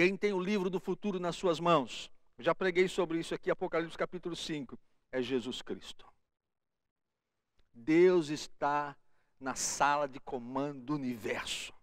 Quem 0.00 0.16
tem 0.16 0.32
o 0.32 0.40
livro 0.40 0.70
do 0.70 0.80
futuro 0.80 1.20
nas 1.20 1.36
suas 1.36 1.60
mãos? 1.60 2.10
Já 2.38 2.54
preguei 2.54 2.88
sobre 2.88 3.18
isso 3.20 3.34
aqui, 3.34 3.50
Apocalipse 3.50 3.98
capítulo 3.98 4.34
5. 4.34 4.78
É 5.12 5.20
Jesus 5.20 5.60
Cristo. 5.60 6.06
Deus 7.74 8.30
está 8.30 8.96
na 9.38 9.54
sala 9.54 10.08
de 10.08 10.18
comando 10.18 10.80
do 10.80 10.94
universo. 10.94 11.74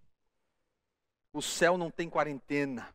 O 1.32 1.44
céu 1.44 1.78
não 1.78 1.92
tem 1.92 2.10
quarentena. 2.10 2.92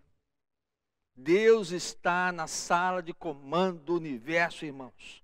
Deus 1.14 1.70
está 1.70 2.32
na 2.32 2.48
sala 2.48 3.00
de 3.00 3.14
comando 3.14 3.78
do 3.78 3.94
universo, 3.94 4.64
irmãos. 4.64 5.22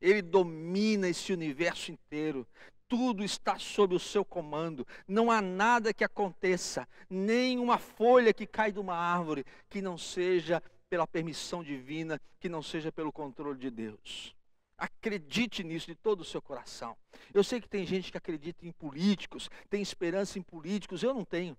Ele 0.00 0.20
domina 0.20 1.08
esse 1.08 1.32
universo 1.32 1.92
inteiro. 1.92 2.44
Tudo 2.88 3.22
está 3.22 3.58
sob 3.58 3.94
o 3.94 4.00
seu 4.00 4.24
comando. 4.24 4.86
Não 5.06 5.30
há 5.30 5.42
nada 5.42 5.92
que 5.92 6.02
aconteça, 6.02 6.88
nem 7.08 7.58
uma 7.58 7.78
folha 7.78 8.32
que 8.32 8.46
cai 8.46 8.72
de 8.72 8.80
uma 8.80 8.96
árvore 8.96 9.44
que 9.68 9.82
não 9.82 9.98
seja 9.98 10.62
pela 10.88 11.06
permissão 11.06 11.62
divina, 11.62 12.20
que 12.40 12.48
não 12.48 12.62
seja 12.62 12.90
pelo 12.90 13.12
controle 13.12 13.58
de 13.58 13.70
Deus. 13.70 14.34
Acredite 14.78 15.62
nisso 15.62 15.86
de 15.86 15.94
todo 15.94 16.20
o 16.20 16.24
seu 16.24 16.40
coração. 16.40 16.96
Eu 17.34 17.44
sei 17.44 17.60
que 17.60 17.68
tem 17.68 17.84
gente 17.84 18.10
que 18.10 18.18
acredita 18.18 18.66
em 18.66 18.72
políticos, 18.72 19.50
tem 19.68 19.82
esperança 19.82 20.38
em 20.38 20.42
políticos, 20.42 21.02
eu 21.02 21.12
não 21.12 21.24
tenho. 21.24 21.56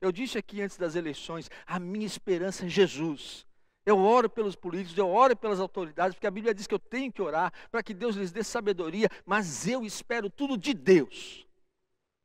Eu 0.00 0.12
disse 0.12 0.38
aqui 0.38 0.62
antes 0.62 0.78
das 0.78 0.94
eleições, 0.94 1.50
a 1.66 1.78
minha 1.80 2.06
esperança 2.06 2.64
é 2.64 2.68
Jesus. 2.68 3.47
Eu 3.88 3.98
oro 3.98 4.28
pelos 4.28 4.54
políticos, 4.54 4.98
eu 4.98 5.08
oro 5.08 5.36
pelas 5.36 5.60
autoridades, 5.60 6.14
porque 6.14 6.26
a 6.26 6.30
Bíblia 6.30 6.52
diz 6.54 6.66
que 6.66 6.74
eu 6.74 6.78
tenho 6.78 7.12
que 7.12 7.22
orar 7.22 7.52
para 7.70 7.82
que 7.82 7.94
Deus 7.94 8.16
lhes 8.16 8.30
dê 8.30 8.44
sabedoria, 8.44 9.08
mas 9.24 9.66
eu 9.66 9.84
espero 9.84 10.28
tudo 10.28 10.58
de 10.58 10.74
Deus. 10.74 11.46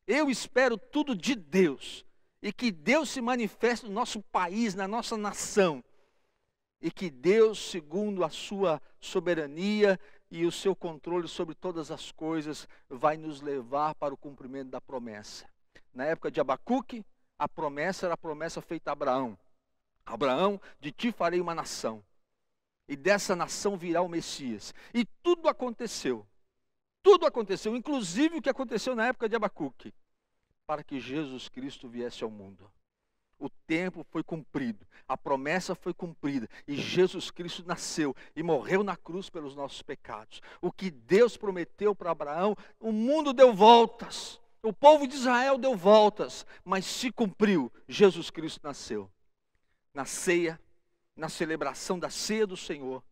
Eu 0.06 0.30
espero 0.30 0.78
tudo 0.78 1.16
de 1.16 1.36
Deus. 1.36 2.06
E 2.42 2.52
que 2.52 2.72
Deus 2.72 3.10
se 3.10 3.22
manifeste 3.22 3.86
no 3.86 3.94
nosso 3.94 4.22
país, 4.24 4.76
na 4.76 4.88
nossa 4.88 5.16
nação 5.16 5.82
e 6.84 6.92
que 6.92 7.10
Deus, 7.10 7.72
segundo 7.72 8.26
a 8.26 8.30
sua 8.30 8.82
soberania 9.00 9.98
e 10.30 10.46
o 10.46 10.52
seu 10.52 10.76
controle 10.76 11.30
sobre 11.30 11.56
todas 11.56 11.90
as 11.90 12.12
coisas, 12.12 12.68
vai 12.90 13.16
nos 13.16 13.40
levar 13.40 13.96
para 13.96 14.14
o 14.14 14.18
cumprimento 14.18 14.70
da 14.70 14.82
promessa. 14.82 15.46
Na 15.94 16.04
época 16.04 16.30
de 16.30 16.42
Abacuque, 16.42 17.06
a 17.40 17.48
promessa 17.48 18.08
era 18.08 18.16
a 18.16 18.18
promessa 18.18 18.62
feita 18.62 18.92
a 18.92 18.94
Abraão. 18.94 19.38
Abraão, 20.06 20.60
de 20.80 20.92
ti 20.92 21.12
farei 21.12 21.40
uma 21.40 21.56
nação, 21.56 22.04
e 22.88 22.96
dessa 22.96 23.36
nação 23.36 23.78
virá 23.78 24.02
o 24.02 24.10
Messias. 24.10 24.74
E 24.94 25.06
tudo 25.24 25.48
aconteceu. 25.48 26.28
Tudo 27.02 27.26
aconteceu, 27.26 27.76
inclusive 27.76 28.38
o 28.38 28.42
que 28.42 28.50
aconteceu 28.50 28.96
na 28.96 29.08
época 29.08 29.28
de 29.28 29.36
Abacuque, 29.36 29.94
para 30.66 30.84
que 30.84 31.00
Jesus 31.00 31.50
Cristo 31.50 31.88
viesse 31.90 32.24
ao 32.24 32.30
mundo 32.30 32.72
o 33.44 33.50
tempo 33.68 34.06
foi 34.10 34.24
cumprido, 34.24 34.88
a 35.06 35.18
promessa 35.18 35.76
foi 35.76 35.94
cumprida 35.94 36.48
e 36.66 36.76
Jesus 36.76 37.30
Cristo 37.30 37.64
nasceu 37.68 38.16
e 38.34 38.42
morreu 38.42 38.84
na 38.84 38.96
cruz 38.96 39.30
pelos 39.30 39.54
nossos 39.54 39.82
pecados. 39.82 40.42
O 40.62 40.72
que 40.72 40.90
Deus 40.90 41.36
prometeu 41.36 41.94
para 41.94 42.12
Abraão, 42.12 42.56
o 42.80 42.92
mundo 42.94 43.34
deu 43.34 43.54
voltas, 43.54 44.40
o 44.62 44.72
povo 44.72 45.06
de 45.06 45.16
Israel 45.16 45.58
deu 45.58 45.76
voltas, 45.76 46.46
mas 46.64 46.86
se 46.86 47.12
cumpriu. 47.12 47.70
Jesus 47.86 48.30
Cristo 48.30 48.62
nasceu. 48.64 49.12
Na 49.94 50.06
ceia, 50.06 50.60
na 51.16 51.30
celebração 51.30 52.00
da 52.00 52.10
ceia 52.10 52.48
do 52.48 52.58
Senhor, 52.58 53.04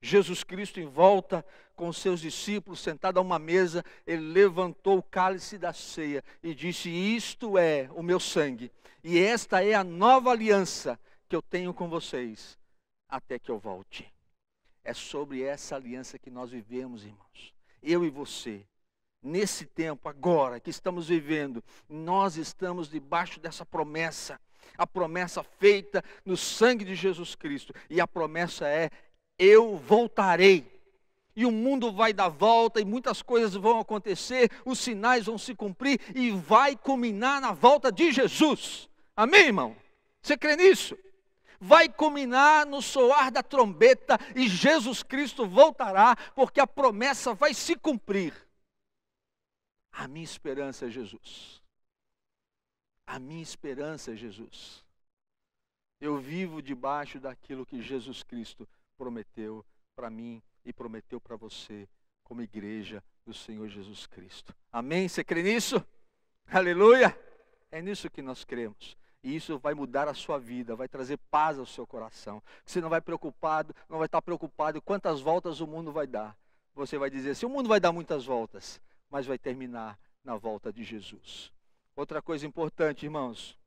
Jesus 0.00 0.44
Cristo, 0.44 0.80
em 0.80 0.86
volta 0.86 1.44
com 1.74 1.92
seus 1.92 2.20
discípulos, 2.20 2.80
sentado 2.80 3.18
a 3.18 3.20
uma 3.20 3.38
mesa, 3.38 3.84
ele 4.06 4.22
levantou 4.22 4.98
o 4.98 5.02
cálice 5.02 5.58
da 5.58 5.72
ceia 5.72 6.22
e 6.42 6.54
disse: 6.54 6.88
Isto 6.88 7.58
é 7.58 7.90
o 7.92 8.02
meu 8.02 8.20
sangue, 8.20 8.70
e 9.02 9.18
esta 9.18 9.64
é 9.64 9.74
a 9.74 9.84
nova 9.84 10.30
aliança 10.30 10.98
que 11.28 11.34
eu 11.34 11.42
tenho 11.42 11.74
com 11.74 11.88
vocês, 11.88 12.58
até 13.08 13.38
que 13.38 13.50
eu 13.50 13.58
volte. 13.58 14.12
É 14.84 14.94
sobre 14.94 15.42
essa 15.42 15.76
aliança 15.76 16.18
que 16.18 16.30
nós 16.30 16.50
vivemos, 16.50 17.04
irmãos. 17.04 17.54
Eu 17.82 18.04
e 18.04 18.10
você. 18.10 18.64
Nesse 19.20 19.66
tempo, 19.66 20.08
agora 20.08 20.60
que 20.60 20.70
estamos 20.70 21.08
vivendo, 21.08 21.62
nós 21.88 22.36
estamos 22.36 22.88
debaixo 22.88 23.40
dessa 23.40 23.66
promessa. 23.66 24.40
A 24.76 24.86
promessa 24.86 25.42
feita 25.42 26.04
no 26.24 26.36
sangue 26.36 26.84
de 26.84 26.94
Jesus 26.94 27.34
Cristo. 27.34 27.74
E 27.88 28.00
a 28.00 28.06
promessa 28.06 28.68
é: 28.68 28.90
eu 29.38 29.76
voltarei. 29.76 30.78
E 31.36 31.46
o 31.46 31.52
mundo 31.52 31.92
vai 31.92 32.12
dar 32.12 32.28
volta 32.28 32.80
e 32.80 32.84
muitas 32.84 33.22
coisas 33.22 33.54
vão 33.54 33.78
acontecer, 33.78 34.50
os 34.64 34.80
sinais 34.80 35.26
vão 35.26 35.38
se 35.38 35.54
cumprir 35.54 36.00
e 36.12 36.32
vai 36.32 36.74
culminar 36.74 37.40
na 37.40 37.52
volta 37.52 37.92
de 37.92 38.10
Jesus. 38.10 38.88
Amém, 39.16 39.46
irmão? 39.46 39.76
Você 40.20 40.36
crê 40.36 40.56
nisso? 40.56 40.98
Vai 41.60 41.88
culminar 41.88 42.66
no 42.66 42.82
soar 42.82 43.30
da 43.30 43.42
trombeta 43.42 44.18
e 44.34 44.48
Jesus 44.48 45.04
Cristo 45.04 45.46
voltará, 45.46 46.16
porque 46.34 46.58
a 46.58 46.66
promessa 46.66 47.34
vai 47.34 47.54
se 47.54 47.76
cumprir. 47.76 48.34
A 49.92 50.06
minha 50.08 50.24
esperança 50.24 50.86
é 50.86 50.90
Jesus. 50.90 51.62
A 53.08 53.18
minha 53.18 53.42
esperança 53.42 54.12
é 54.12 54.16
Jesus. 54.16 54.84
Eu 55.98 56.18
vivo 56.18 56.60
debaixo 56.60 57.18
daquilo 57.18 57.64
que 57.64 57.80
Jesus 57.80 58.22
Cristo 58.22 58.68
prometeu 58.98 59.64
para 59.96 60.10
mim 60.10 60.42
e 60.62 60.74
prometeu 60.74 61.18
para 61.18 61.34
você, 61.34 61.88
como 62.22 62.42
igreja 62.42 63.02
do 63.24 63.32
Senhor 63.32 63.66
Jesus 63.66 64.06
Cristo. 64.06 64.54
Amém? 64.70 65.08
Você 65.08 65.24
crê 65.24 65.42
nisso? 65.42 65.82
Aleluia! 66.52 67.18
É 67.70 67.80
nisso 67.80 68.10
que 68.10 68.20
nós 68.20 68.44
cremos. 68.44 68.94
E 69.22 69.34
isso 69.34 69.58
vai 69.58 69.72
mudar 69.72 70.06
a 70.06 70.12
sua 70.12 70.38
vida, 70.38 70.76
vai 70.76 70.86
trazer 70.86 71.16
paz 71.30 71.58
ao 71.58 71.64
seu 71.64 71.86
coração. 71.86 72.42
Você 72.62 72.78
não 72.78 72.90
vai 72.90 73.00
preocupado, 73.00 73.74
não 73.88 73.96
vai 73.96 74.06
estar 74.06 74.20
preocupado 74.20 74.82
quantas 74.82 75.22
voltas 75.22 75.60
o 75.60 75.66
mundo 75.66 75.90
vai 75.90 76.06
dar. 76.06 76.36
Você 76.74 76.98
vai 76.98 77.08
dizer 77.08 77.30
assim: 77.30 77.46
o 77.46 77.50
mundo 77.50 77.70
vai 77.70 77.80
dar 77.80 77.90
muitas 77.90 78.26
voltas, 78.26 78.78
mas 79.08 79.24
vai 79.24 79.38
terminar 79.38 79.98
na 80.22 80.36
volta 80.36 80.70
de 80.70 80.84
Jesus. 80.84 81.50
Outra 81.98 82.22
coisa 82.22 82.46
importante, 82.46 83.06
irmãos, 83.06 83.58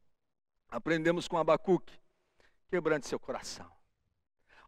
aprendemos 0.70 1.28
com 1.28 1.38
Abacuque: 1.38 2.00
quebrante 2.70 3.06
seu 3.06 3.20
coração. 3.20 3.70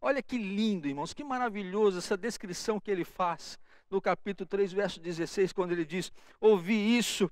Olha 0.02 0.22
que 0.22 0.38
lindo, 0.38 0.86
irmãos, 0.86 1.14
que 1.14 1.24
maravilhoso 1.24 2.00
essa 2.00 2.18
descrição 2.18 2.78
que 2.78 2.92
ele 2.92 3.06
faz 3.06 3.58
no 3.90 4.02
capítulo 4.02 4.46
3, 4.50 4.74
verso 4.74 5.00
16, 5.00 5.54
quando 5.54 5.72
ele 5.72 5.86
diz: 5.86 6.12
Ouvi 6.42 6.98
isso, 6.98 7.32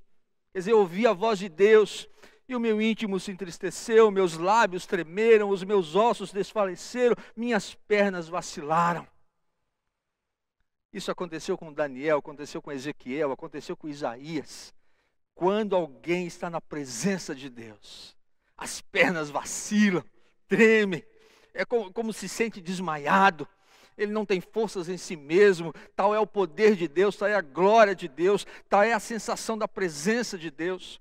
quer 0.53 0.59
dizer, 0.59 0.71
ouvi 0.71 1.05
a 1.05 1.11
voz 1.11 1.37
de 1.37 1.49
Deus, 1.49 2.07
e 2.47 2.55
o 2.55 2.61
meu 2.61 2.81
íntimo 2.81 3.19
se 3.19 3.29
entristeceu, 3.29 4.09
meus 4.09 4.37
lábios 4.37 4.85
tremeram, 4.85 5.49
os 5.49 5.65
meus 5.65 5.95
ossos 5.97 6.31
desfaleceram, 6.31 7.17
minhas 7.35 7.75
pernas 7.75 8.29
vacilaram. 8.29 9.05
Isso 10.93 11.11
aconteceu 11.11 11.57
com 11.57 11.73
Daniel, 11.73 12.19
aconteceu 12.19 12.61
com 12.61 12.71
Ezequiel, 12.71 13.33
aconteceu 13.33 13.75
com 13.75 13.89
Isaías. 13.89 14.73
Quando 15.35 15.75
alguém 15.75 16.27
está 16.27 16.49
na 16.49 16.61
presença 16.61 17.33
de 17.33 17.49
Deus, 17.49 18.15
as 18.57 18.81
pernas 18.81 19.29
vacilam, 19.29 20.03
tremem, 20.47 21.03
é 21.53 21.65
como, 21.65 21.91
como 21.91 22.13
se 22.13 22.29
sente 22.29 22.61
desmaiado, 22.61 23.47
ele 23.97 24.11
não 24.11 24.25
tem 24.25 24.39
forças 24.41 24.89
em 24.89 24.97
si 24.97 25.15
mesmo, 25.15 25.73
tal 25.95 26.13
é 26.13 26.19
o 26.19 26.27
poder 26.27 26.75
de 26.75 26.87
Deus, 26.87 27.15
tal 27.15 27.27
é 27.27 27.35
a 27.35 27.41
glória 27.41 27.93
de 27.93 28.07
Deus, 28.07 28.45
tal 28.69 28.83
é 28.83 28.93
a 28.93 28.99
sensação 28.99 29.57
da 29.57 29.67
presença 29.67 30.37
de 30.37 30.49
Deus. 30.49 30.99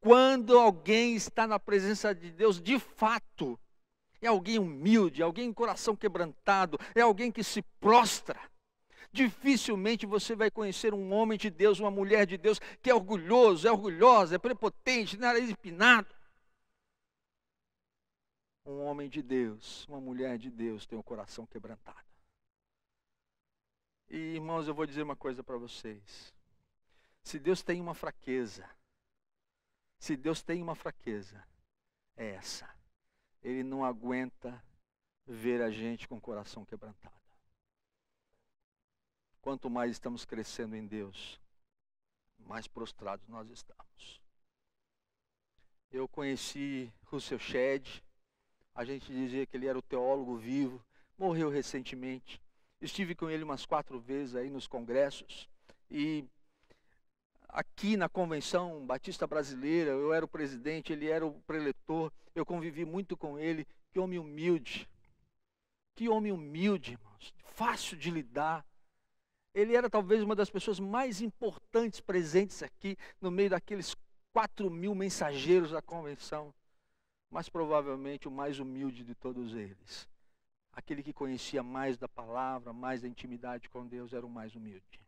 Quando 0.00 0.58
alguém 0.58 1.14
está 1.14 1.46
na 1.46 1.58
presença 1.58 2.14
de 2.14 2.30
Deus, 2.30 2.60
de 2.60 2.78
fato, 2.78 3.58
é 4.20 4.28
alguém 4.28 4.58
humilde, 4.58 5.22
é 5.22 5.24
alguém 5.24 5.48
em 5.48 5.52
coração 5.52 5.96
quebrantado, 5.96 6.78
é 6.94 7.00
alguém 7.00 7.30
que 7.30 7.42
se 7.42 7.62
prostra. 7.80 8.38
Dificilmente 9.16 10.04
você 10.04 10.36
vai 10.36 10.50
conhecer 10.50 10.92
um 10.92 11.10
homem 11.10 11.38
de 11.38 11.48
Deus, 11.48 11.80
uma 11.80 11.90
mulher 11.90 12.26
de 12.26 12.36
Deus 12.36 12.58
que 12.82 12.90
é 12.90 12.94
orgulhoso, 12.94 13.66
é 13.66 13.72
orgulhosa, 13.72 14.34
é 14.34 14.38
prepotente, 14.38 15.16
nariz 15.16 15.48
empinado. 15.48 16.14
Um 18.66 18.82
homem 18.82 19.08
de 19.08 19.22
Deus, 19.22 19.88
uma 19.88 20.02
mulher 20.02 20.36
de 20.36 20.50
Deus 20.50 20.84
tem 20.84 20.98
o 20.98 21.02
coração 21.02 21.46
quebrantado. 21.46 22.04
E 24.10 24.34
irmãos, 24.34 24.68
eu 24.68 24.74
vou 24.74 24.84
dizer 24.84 25.02
uma 25.02 25.16
coisa 25.16 25.42
para 25.42 25.56
vocês. 25.56 26.34
Se 27.22 27.38
Deus 27.38 27.62
tem 27.62 27.80
uma 27.80 27.94
fraqueza, 27.94 28.68
se 29.98 30.14
Deus 30.14 30.42
tem 30.42 30.62
uma 30.62 30.74
fraqueza, 30.74 31.42
é 32.18 32.34
essa. 32.34 32.68
Ele 33.42 33.62
não 33.62 33.82
aguenta 33.82 34.62
ver 35.26 35.62
a 35.62 35.70
gente 35.70 36.06
com 36.06 36.18
o 36.18 36.20
coração 36.20 36.66
quebrantado. 36.66 37.25
Quanto 39.46 39.70
mais 39.70 39.92
estamos 39.92 40.24
crescendo 40.24 40.74
em 40.74 40.84
Deus, 40.84 41.40
mais 42.36 42.66
prostrados 42.66 43.28
nós 43.28 43.48
estamos. 43.48 44.20
Eu 45.88 46.08
conheci 46.08 46.92
Russell 47.04 47.38
Shedd, 47.38 48.02
a 48.74 48.84
gente 48.84 49.06
dizia 49.06 49.46
que 49.46 49.56
ele 49.56 49.68
era 49.68 49.78
o 49.78 49.82
teólogo 49.82 50.36
vivo, 50.36 50.84
morreu 51.16 51.48
recentemente. 51.48 52.42
Estive 52.80 53.14
com 53.14 53.30
ele 53.30 53.44
umas 53.44 53.64
quatro 53.64 54.00
vezes 54.00 54.34
aí 54.34 54.50
nos 54.50 54.66
congressos 54.66 55.48
e 55.88 56.24
aqui 57.48 57.96
na 57.96 58.08
convenção 58.08 58.84
batista 58.84 59.28
brasileira, 59.28 59.92
eu 59.92 60.12
era 60.12 60.24
o 60.24 60.28
presidente, 60.28 60.92
ele 60.92 61.06
era 61.06 61.24
o 61.24 61.40
preletor. 61.42 62.12
Eu 62.34 62.44
convivi 62.44 62.84
muito 62.84 63.16
com 63.16 63.38
ele. 63.38 63.64
Que 63.92 64.00
homem 64.00 64.18
humilde. 64.18 64.88
Que 65.94 66.08
homem 66.08 66.32
humilde, 66.32 66.94
irmãos. 66.94 67.32
Fácil 67.44 67.96
de 67.96 68.10
lidar. 68.10 68.66
Ele 69.56 69.74
era 69.74 69.88
talvez 69.88 70.22
uma 70.22 70.36
das 70.36 70.50
pessoas 70.50 70.78
mais 70.78 71.22
importantes 71.22 71.98
presentes 71.98 72.62
aqui, 72.62 72.94
no 73.18 73.30
meio 73.30 73.48
daqueles 73.48 73.96
quatro 74.30 74.70
mil 74.70 74.94
mensageiros 74.94 75.70
da 75.70 75.80
convenção. 75.80 76.52
Mas 77.30 77.48
provavelmente 77.48 78.28
o 78.28 78.30
mais 78.30 78.58
humilde 78.60 79.02
de 79.02 79.14
todos 79.14 79.54
eles. 79.54 80.06
Aquele 80.72 81.02
que 81.02 81.10
conhecia 81.10 81.62
mais 81.62 81.96
da 81.96 82.06
palavra, 82.06 82.70
mais 82.70 83.00
da 83.00 83.08
intimidade 83.08 83.70
com 83.70 83.86
Deus, 83.86 84.12
era 84.12 84.26
o 84.26 84.28
mais 84.28 84.54
humilde. 84.54 85.00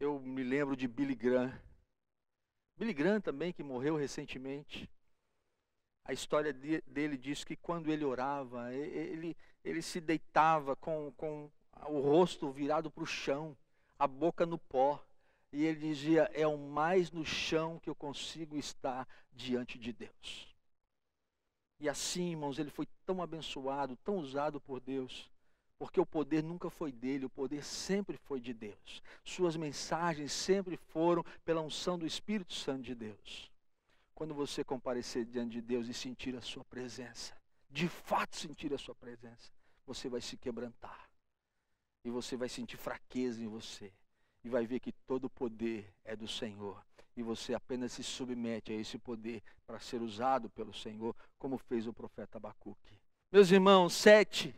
Eu 0.00 0.18
me 0.18 0.42
lembro 0.42 0.76
de 0.76 0.88
Billy 0.88 1.14
Graham. 1.14 1.56
Billy 2.76 2.92
Graham 2.92 3.20
também, 3.20 3.52
que 3.52 3.62
morreu 3.62 3.94
recentemente. 3.94 4.90
A 6.04 6.12
história 6.12 6.52
dele 6.52 7.16
diz 7.16 7.44
que 7.44 7.54
quando 7.54 7.92
ele 7.92 8.04
orava, 8.04 8.74
ele, 8.74 9.36
ele 9.62 9.80
se 9.80 10.00
deitava 10.00 10.74
com, 10.74 11.12
com 11.12 11.48
o 11.86 12.00
rosto 12.00 12.50
virado 12.50 12.90
para 12.90 13.04
o 13.04 13.06
chão, 13.06 13.56
a 13.98 14.06
boca 14.06 14.44
no 14.44 14.58
pó. 14.58 15.02
E 15.52 15.64
ele 15.64 15.80
dizia: 15.80 16.30
É 16.34 16.46
o 16.46 16.58
mais 16.58 17.10
no 17.10 17.24
chão 17.24 17.78
que 17.78 17.88
eu 17.88 17.94
consigo 17.94 18.56
estar 18.56 19.06
diante 19.32 19.78
de 19.78 19.92
Deus. 19.92 20.54
E 21.80 21.88
assim, 21.88 22.30
irmãos, 22.30 22.58
ele 22.58 22.70
foi 22.70 22.86
tão 23.04 23.22
abençoado, 23.22 23.96
tão 24.04 24.18
usado 24.18 24.60
por 24.60 24.80
Deus, 24.80 25.30
porque 25.78 26.00
o 26.00 26.06
poder 26.06 26.42
nunca 26.42 26.70
foi 26.70 26.90
dele, 26.90 27.26
o 27.26 27.30
poder 27.30 27.64
sempre 27.64 28.16
foi 28.16 28.40
de 28.40 28.54
Deus. 28.54 29.02
Suas 29.24 29.56
mensagens 29.56 30.32
sempre 30.32 30.76
foram 30.76 31.24
pela 31.44 31.60
unção 31.60 31.98
do 31.98 32.06
Espírito 32.06 32.54
Santo 32.54 32.82
de 32.82 32.94
Deus. 32.94 33.50
Quando 34.14 34.32
você 34.32 34.64
comparecer 34.64 35.24
diante 35.24 35.52
de 35.52 35.60
Deus 35.60 35.88
e 35.88 35.94
sentir 35.94 36.36
a 36.36 36.40
sua 36.40 36.64
presença, 36.64 37.36
de 37.68 37.88
fato 37.88 38.36
sentir 38.36 38.72
a 38.72 38.78
sua 38.78 38.94
presença, 38.94 39.52
você 39.84 40.08
vai 40.08 40.20
se 40.20 40.36
quebrantar. 40.36 41.03
E 42.04 42.10
você 42.10 42.36
vai 42.36 42.48
sentir 42.48 42.76
fraqueza 42.76 43.42
em 43.42 43.48
você. 43.48 43.92
E 44.44 44.48
vai 44.48 44.66
ver 44.66 44.80
que 44.80 44.92
todo 45.06 45.24
o 45.24 45.30
poder 45.30 45.92
é 46.04 46.14
do 46.14 46.28
Senhor. 46.28 46.84
E 47.16 47.22
você 47.22 47.54
apenas 47.54 47.92
se 47.92 48.02
submete 48.02 48.72
a 48.72 48.76
esse 48.76 48.98
poder 48.98 49.42
para 49.66 49.80
ser 49.80 50.02
usado 50.02 50.50
pelo 50.50 50.74
Senhor, 50.74 51.14
como 51.38 51.56
fez 51.56 51.86
o 51.86 51.92
profeta 51.92 52.38
Abacuque. 52.38 53.00
Meus 53.32 53.50
irmãos, 53.50 53.92
sete. 53.94 54.54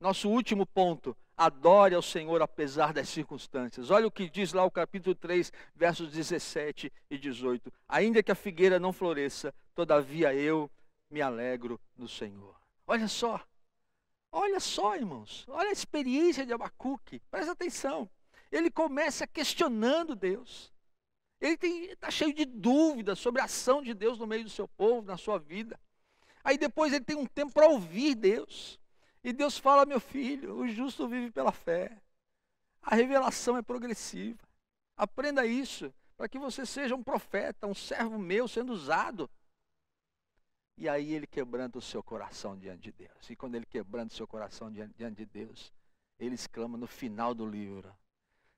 Nosso 0.00 0.28
último 0.28 0.66
ponto. 0.66 1.16
Adore 1.36 1.94
ao 1.94 2.02
Senhor 2.02 2.42
apesar 2.42 2.92
das 2.92 3.08
circunstâncias. 3.08 3.90
Olha 3.90 4.06
o 4.06 4.10
que 4.10 4.28
diz 4.28 4.52
lá 4.52 4.64
o 4.64 4.70
capítulo 4.70 5.14
3, 5.14 5.52
versos 5.74 6.12
17 6.12 6.92
e 7.10 7.18
18. 7.18 7.72
Ainda 7.88 8.22
que 8.22 8.30
a 8.30 8.34
figueira 8.36 8.78
não 8.78 8.92
floresça, 8.92 9.52
todavia 9.74 10.34
eu 10.34 10.70
me 11.10 11.20
alegro 11.20 11.80
no 11.96 12.08
Senhor. 12.08 12.54
Olha 12.86 13.08
só. 13.08 13.40
Olha 14.32 14.58
só, 14.58 14.96
irmãos. 14.96 15.44
Olha 15.46 15.68
a 15.68 15.72
experiência 15.72 16.46
de 16.46 16.54
Abacuque. 16.54 17.20
Presta 17.30 17.52
atenção. 17.52 18.08
Ele 18.50 18.70
começa 18.70 19.26
questionando 19.26 20.16
Deus. 20.16 20.72
Ele 21.38 21.56
está 21.92 22.10
cheio 22.10 22.32
de 22.32 22.46
dúvidas 22.46 23.18
sobre 23.18 23.42
a 23.42 23.44
ação 23.44 23.82
de 23.82 23.92
Deus 23.92 24.18
no 24.18 24.26
meio 24.26 24.44
do 24.44 24.50
seu 24.50 24.66
povo, 24.66 25.06
na 25.06 25.18
sua 25.18 25.38
vida. 25.38 25.78
Aí 26.42 26.56
depois 26.56 26.92
ele 26.92 27.04
tem 27.04 27.16
um 27.16 27.26
tempo 27.26 27.52
para 27.52 27.66
ouvir 27.66 28.14
Deus. 28.14 28.80
E 29.22 29.32
Deus 29.32 29.58
fala: 29.58 29.84
meu 29.84 30.00
filho, 30.00 30.56
o 30.56 30.68
justo 30.68 31.06
vive 31.06 31.30
pela 31.30 31.52
fé. 31.52 32.00
A 32.80 32.94
revelação 32.94 33.56
é 33.56 33.62
progressiva. 33.62 34.40
Aprenda 34.96 35.44
isso, 35.46 35.92
para 36.16 36.28
que 36.28 36.38
você 36.38 36.64
seja 36.64 36.94
um 36.94 37.02
profeta, 37.02 37.66
um 37.66 37.74
servo 37.74 38.18
meu 38.18 38.48
sendo 38.48 38.72
usado. 38.72 39.28
E 40.76 40.88
aí 40.88 41.12
ele 41.12 41.26
quebranta 41.26 41.78
o 41.78 41.82
seu 41.82 42.02
coração 42.02 42.56
diante 42.56 42.82
de 42.82 42.92
Deus. 42.92 43.30
E 43.30 43.36
quando 43.36 43.54
ele 43.54 43.66
quebranta 43.66 44.12
o 44.12 44.16
seu 44.16 44.26
coração 44.26 44.70
diante 44.70 45.14
de 45.14 45.26
Deus, 45.26 45.72
ele 46.18 46.34
exclama 46.34 46.78
no 46.78 46.86
final 46.86 47.34
do 47.34 47.46
livro: 47.46 47.94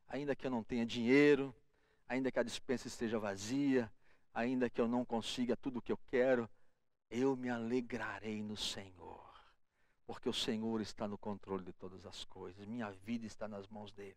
Ainda 0.08 0.34
que 0.34 0.46
eu 0.46 0.50
não 0.50 0.62
tenha 0.62 0.86
dinheiro, 0.86 1.54
ainda 2.08 2.30
que 2.30 2.38
a 2.38 2.42
dispensa 2.42 2.88
esteja 2.88 3.18
vazia, 3.18 3.90
ainda 4.32 4.70
que 4.70 4.80
eu 4.80 4.88
não 4.88 5.04
consiga 5.04 5.56
tudo 5.56 5.78
o 5.78 5.82
que 5.82 5.92
eu 5.92 5.98
quero, 6.06 6.48
eu 7.10 7.36
me 7.36 7.48
alegrarei 7.48 8.42
no 8.42 8.56
Senhor. 8.56 9.22
Porque 10.06 10.28
o 10.28 10.34
Senhor 10.34 10.80
está 10.80 11.08
no 11.08 11.16
controle 11.16 11.64
de 11.64 11.72
todas 11.72 12.04
as 12.04 12.24
coisas, 12.24 12.66
minha 12.66 12.90
vida 12.90 13.26
está 13.26 13.48
nas 13.48 13.66
mãos 13.68 13.92
dele. 13.92 14.16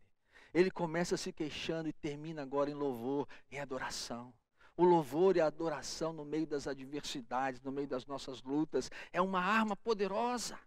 Ele 0.54 0.72
começa 0.72 1.18
se 1.18 1.32
queixando 1.32 1.88
e 1.88 1.94
termina 1.94 2.42
agora 2.42 2.70
em 2.70 2.74
louvor, 2.74 3.28
em 3.52 3.60
adoração. 3.60 4.34
O 4.78 4.86
louvor 4.86 5.36
e 5.36 5.42
a 5.42 5.48
adoração 5.48 6.14
no 6.14 6.24
meio 6.24 6.46
das 6.46 6.68
adversidades, 6.68 7.60
no 7.62 7.72
meio 7.72 7.88
das 7.88 8.06
nossas 8.06 8.44
lutas, 8.44 8.92
é 9.12 9.20
uma 9.20 9.42
arma 9.42 9.76
poderosa. 9.76 10.58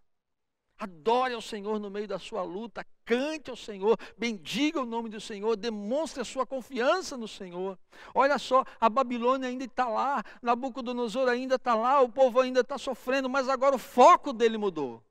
Adore 0.76 1.34
ao 1.34 1.42
Senhor 1.42 1.78
no 1.78 1.90
meio 1.90 2.08
da 2.08 2.18
sua 2.18 2.42
luta, 2.42 2.84
cante 3.04 3.50
ao 3.50 3.56
Senhor, 3.56 3.98
bendiga 4.16 4.80
o 4.80 4.86
nome 4.86 5.10
do 5.10 5.20
Senhor, 5.20 5.54
demonstre 5.54 6.22
a 6.22 6.24
sua 6.24 6.46
confiança 6.46 7.18
no 7.18 7.28
Senhor. 7.28 7.78
Olha 8.14 8.38
só, 8.38 8.64
a 8.80 8.88
Babilônia 8.88 9.48
ainda 9.48 9.64
está 9.64 9.86
lá, 9.86 10.24
Nabucodonosor 10.40 11.28
ainda 11.28 11.56
está 11.56 11.74
lá, 11.74 12.00
o 12.00 12.08
povo 12.08 12.40
ainda 12.40 12.60
está 12.60 12.78
sofrendo, 12.78 13.28
mas 13.28 13.46
agora 13.46 13.76
o 13.76 13.78
foco 13.78 14.32
dele 14.32 14.56
mudou. 14.56 15.04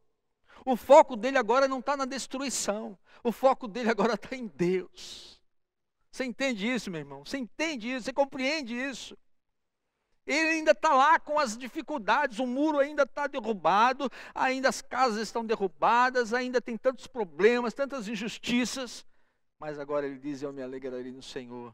O 0.66 0.76
foco 0.76 1.16
dele 1.16 1.38
agora 1.38 1.68
não 1.68 1.80
está 1.80 1.96
na 1.96 2.06
destruição, 2.06 2.98
o 3.24 3.32
foco 3.32 3.68
dele 3.68 3.92
agora 3.92 4.16
está 4.16 4.36
em 4.36 4.48
Deus. 4.48 5.39
Você 6.12 6.26
entende 6.26 6.68
isso, 6.68 6.90
meu 6.90 7.00
irmão? 7.00 7.24
Você 7.24 7.38
entende 7.38 7.90
isso? 7.90 8.06
Você 8.06 8.14
compreende 8.14 8.76
isso? 8.76 9.18
Ele 10.26 10.50
ainda 10.50 10.72
está 10.72 10.94
lá 10.94 11.20
com 11.20 11.40
as 11.40 11.58
dificuldades, 11.58 12.38
o 12.38 12.46
muro 12.46 12.78
ainda 12.78 13.02
está 13.02 13.26
derrubado, 13.26 14.10
ainda 14.34 14.70
as 14.70 14.80
casas 14.80 15.22
estão 15.22 15.44
derrubadas, 15.44 16.34
ainda 16.34 16.62
tem 16.62 16.78
tantos 16.78 17.08
problemas, 17.08 17.74
tantas 17.74 18.08
injustiças. 18.08 19.04
Mas 19.60 19.80
agora 19.80 20.06
ele 20.06 20.20
diz: 20.20 20.44
Eu 20.44 20.54
me 20.54 20.62
alegrarei 20.62 21.12
no 21.12 21.24
Senhor, 21.24 21.74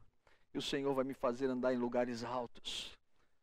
e 0.54 0.58
o 0.58 0.62
Senhor 0.62 0.94
vai 0.94 1.04
me 1.04 1.14
fazer 1.14 1.48
andar 1.48 1.74
em 1.74 1.78
lugares 1.78 2.24
altos, 2.24 2.98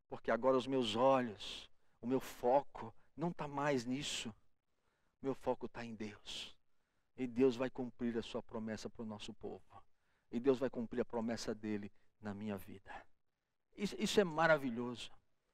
porque 0.08 0.30
agora 0.30 0.56
os 0.56 0.66
meus 0.66 0.96
olhos, 0.96 1.68
o 2.00 2.06
meu 2.06 2.20
foco, 2.20 2.92
não 3.14 3.28
está 3.28 3.46
mais 3.46 3.84
nisso, 3.84 4.34
meu 5.22 5.34
foco 5.34 5.66
está 5.66 5.84
em 5.84 5.94
Deus, 5.94 6.56
e 7.18 7.26
Deus 7.26 7.54
vai 7.54 7.68
cumprir 7.68 8.16
a 8.16 8.22
sua 8.22 8.42
promessa 8.42 8.88
para 8.88 9.02
o 9.02 9.06
nosso 9.06 9.34
povo. 9.34 9.60
E 10.32 10.40
Deus 10.40 10.58
vai 10.58 10.70
cumprir 10.70 11.02
a 11.02 11.04
promessa 11.04 11.54
dele 11.54 11.92
na 12.20 12.32
minha 12.32 12.56
vida. 12.56 12.90
Isso, 13.76 13.94
isso 13.98 14.18
é 14.18 14.24
maravilhoso. 14.24 15.10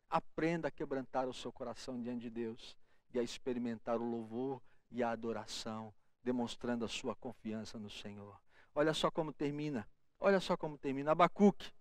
Aprenda 0.09 0.69
a 0.69 0.71
quebrantar 0.71 1.29
o 1.29 1.35
seu 1.35 1.53
coração 1.53 2.01
diante 2.01 2.23
de 2.23 2.31
Deus 2.31 2.77
e 3.13 3.19
a 3.19 3.23
experimentar 3.23 4.01
o 4.01 4.09
louvor 4.09 4.63
e 4.91 5.03
a 5.03 5.11
adoração, 5.11 5.93
demonstrando 6.23 6.85
a 6.85 6.89
sua 6.89 7.15
confiança 7.15 7.79
no 7.79 7.91
Senhor. 7.91 8.41
Olha 8.75 8.95
só 8.95 9.11
como 9.11 9.33
termina. 9.33 9.87
Olha 10.21 10.41
só 10.41 10.57
como 10.57 10.79
termina. 10.79 11.13
Abacuque 11.13 11.73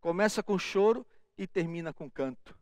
começa 0.00 0.42
com 0.42 0.58
choro 0.58 1.06
e 1.36 1.46
termina 1.46 1.92
com 1.92 2.10
canto. 2.10 2.58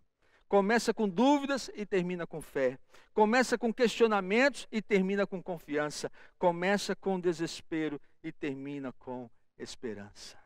Começa 0.48 0.94
com 0.94 1.08
dúvidas 1.08 1.70
e 1.74 1.84
termina 1.84 2.26
com 2.26 2.40
fé. 2.40 2.78
Começa 3.12 3.58
com 3.58 3.72
questionamentos 3.72 4.68
e 4.70 4.80
termina 4.80 5.26
com 5.26 5.42
confiança. 5.42 6.10
Começa 6.38 6.94
com 6.94 7.18
desespero 7.18 8.00
e 8.22 8.30
termina 8.30 8.92
com 8.92 9.28
esperança. 9.62 10.38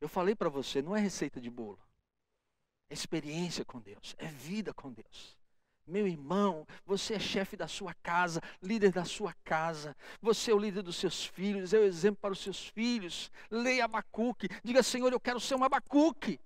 Eu 0.00 0.08
falei 0.08 0.34
para 0.34 0.48
você, 0.48 0.82
não 0.82 0.96
é 0.96 1.00
receita 1.00 1.40
de 1.40 1.48
bolo. 1.48 1.78
É 2.90 2.94
experiência 2.94 3.64
com 3.64 3.80
Deus, 3.80 4.14
é 4.18 4.26
vida 4.26 4.74
com 4.74 4.92
Deus. 4.92 5.36
Meu 5.86 6.06
irmão, 6.06 6.66
você 6.86 7.14
é 7.14 7.18
chefe 7.18 7.56
da 7.56 7.66
sua 7.66 7.92
casa, 7.94 8.40
líder 8.62 8.92
da 8.92 9.04
sua 9.04 9.34
casa. 9.44 9.96
Você 10.20 10.50
é 10.50 10.54
o 10.54 10.58
líder 10.58 10.82
dos 10.82 10.96
seus 10.96 11.24
filhos, 11.24 11.72
é 11.72 11.78
o 11.78 11.84
exemplo 11.84 12.20
para 12.20 12.32
os 12.32 12.38
seus 12.38 12.68
filhos. 12.68 13.30
Leia 13.50 13.84
Abacuque, 13.84 14.48
diga, 14.62 14.82
Senhor, 14.82 15.12
eu 15.12 15.20
quero 15.20 15.40
ser 15.40 15.56
um 15.56 15.64
Abacuque. 15.64 16.38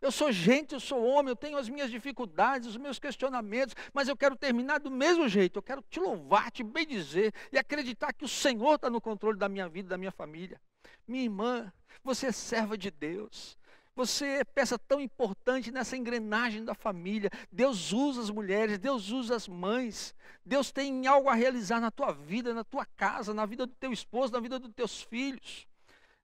Eu 0.00 0.12
sou 0.12 0.30
gente, 0.30 0.74
eu 0.74 0.80
sou 0.80 1.02
homem, 1.04 1.30
eu 1.30 1.36
tenho 1.36 1.56
as 1.56 1.68
minhas 1.68 1.90
dificuldades, 1.90 2.68
os 2.68 2.76
meus 2.76 2.98
questionamentos, 2.98 3.74
mas 3.92 4.08
eu 4.08 4.16
quero 4.16 4.36
terminar 4.36 4.78
do 4.78 4.90
mesmo 4.90 5.28
jeito. 5.28 5.58
Eu 5.58 5.62
quero 5.62 5.82
te 5.82 5.98
louvar, 5.98 6.50
te 6.50 6.62
bendizer 6.62 7.32
e 7.50 7.58
acreditar 7.58 8.12
que 8.12 8.24
o 8.24 8.28
Senhor 8.28 8.74
está 8.74 8.90
no 8.90 9.00
controle 9.00 9.38
da 9.38 9.48
minha 9.48 9.68
vida, 9.68 9.88
da 9.88 9.98
minha 9.98 10.12
família. 10.12 10.60
Minha 11.06 11.24
irmã, 11.24 11.72
você 12.02 12.26
é 12.26 12.32
serva 12.32 12.76
de 12.76 12.90
Deus. 12.90 13.56
Você 13.96 14.26
é 14.26 14.44
peça 14.44 14.78
tão 14.78 15.00
importante 15.00 15.70
nessa 15.70 15.96
engrenagem 15.96 16.62
da 16.62 16.74
família. 16.74 17.30
Deus 17.50 17.92
usa 17.92 18.20
as 18.20 18.30
mulheres, 18.30 18.78
Deus 18.78 19.10
usa 19.10 19.34
as 19.34 19.48
mães. 19.48 20.14
Deus 20.44 20.70
tem 20.70 21.06
algo 21.06 21.30
a 21.30 21.34
realizar 21.34 21.80
na 21.80 21.90
tua 21.90 22.12
vida, 22.12 22.52
na 22.52 22.62
tua 22.62 22.84
casa, 22.84 23.32
na 23.32 23.46
vida 23.46 23.66
do 23.66 23.72
teu 23.74 23.90
esposo, 23.92 24.34
na 24.34 24.40
vida 24.40 24.58
dos 24.58 24.70
teus 24.74 25.02
filhos. 25.02 25.66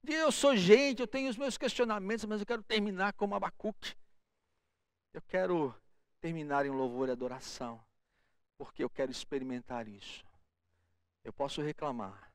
Eu 0.06 0.30
sou 0.30 0.54
gente, 0.54 1.00
eu 1.00 1.06
tenho 1.06 1.30
os 1.30 1.36
meus 1.36 1.56
questionamentos, 1.56 2.24
mas 2.26 2.40
eu 2.40 2.46
quero 2.46 2.62
terminar 2.62 3.14
como 3.14 3.34
Abacuque. 3.34 3.96
Eu 5.14 5.22
quero 5.22 5.74
terminar 6.20 6.66
em 6.66 6.70
louvor 6.70 7.08
e 7.08 7.12
adoração, 7.12 7.80
porque 8.58 8.84
eu 8.84 8.90
quero 8.90 9.10
experimentar 9.10 9.88
isso. 9.88 10.24
Eu 11.24 11.32
posso 11.32 11.62
reclamar, 11.62 12.32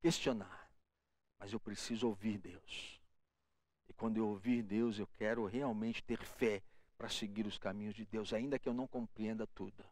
questionar, 0.00 0.59
mas 1.40 1.52
eu 1.52 1.58
preciso 1.58 2.06
ouvir 2.06 2.38
Deus. 2.38 3.00
E 3.88 3.92
quando 3.94 4.18
eu 4.18 4.28
ouvir 4.28 4.62
Deus, 4.62 4.98
eu 4.98 5.06
quero 5.06 5.46
realmente 5.46 6.04
ter 6.04 6.22
fé 6.22 6.62
para 6.98 7.08
seguir 7.08 7.46
os 7.46 7.56
caminhos 7.56 7.94
de 7.94 8.04
Deus, 8.04 8.34
ainda 8.34 8.58
que 8.58 8.68
eu 8.68 8.74
não 8.74 8.86
compreenda 8.86 9.46
tudo. 9.46 9.84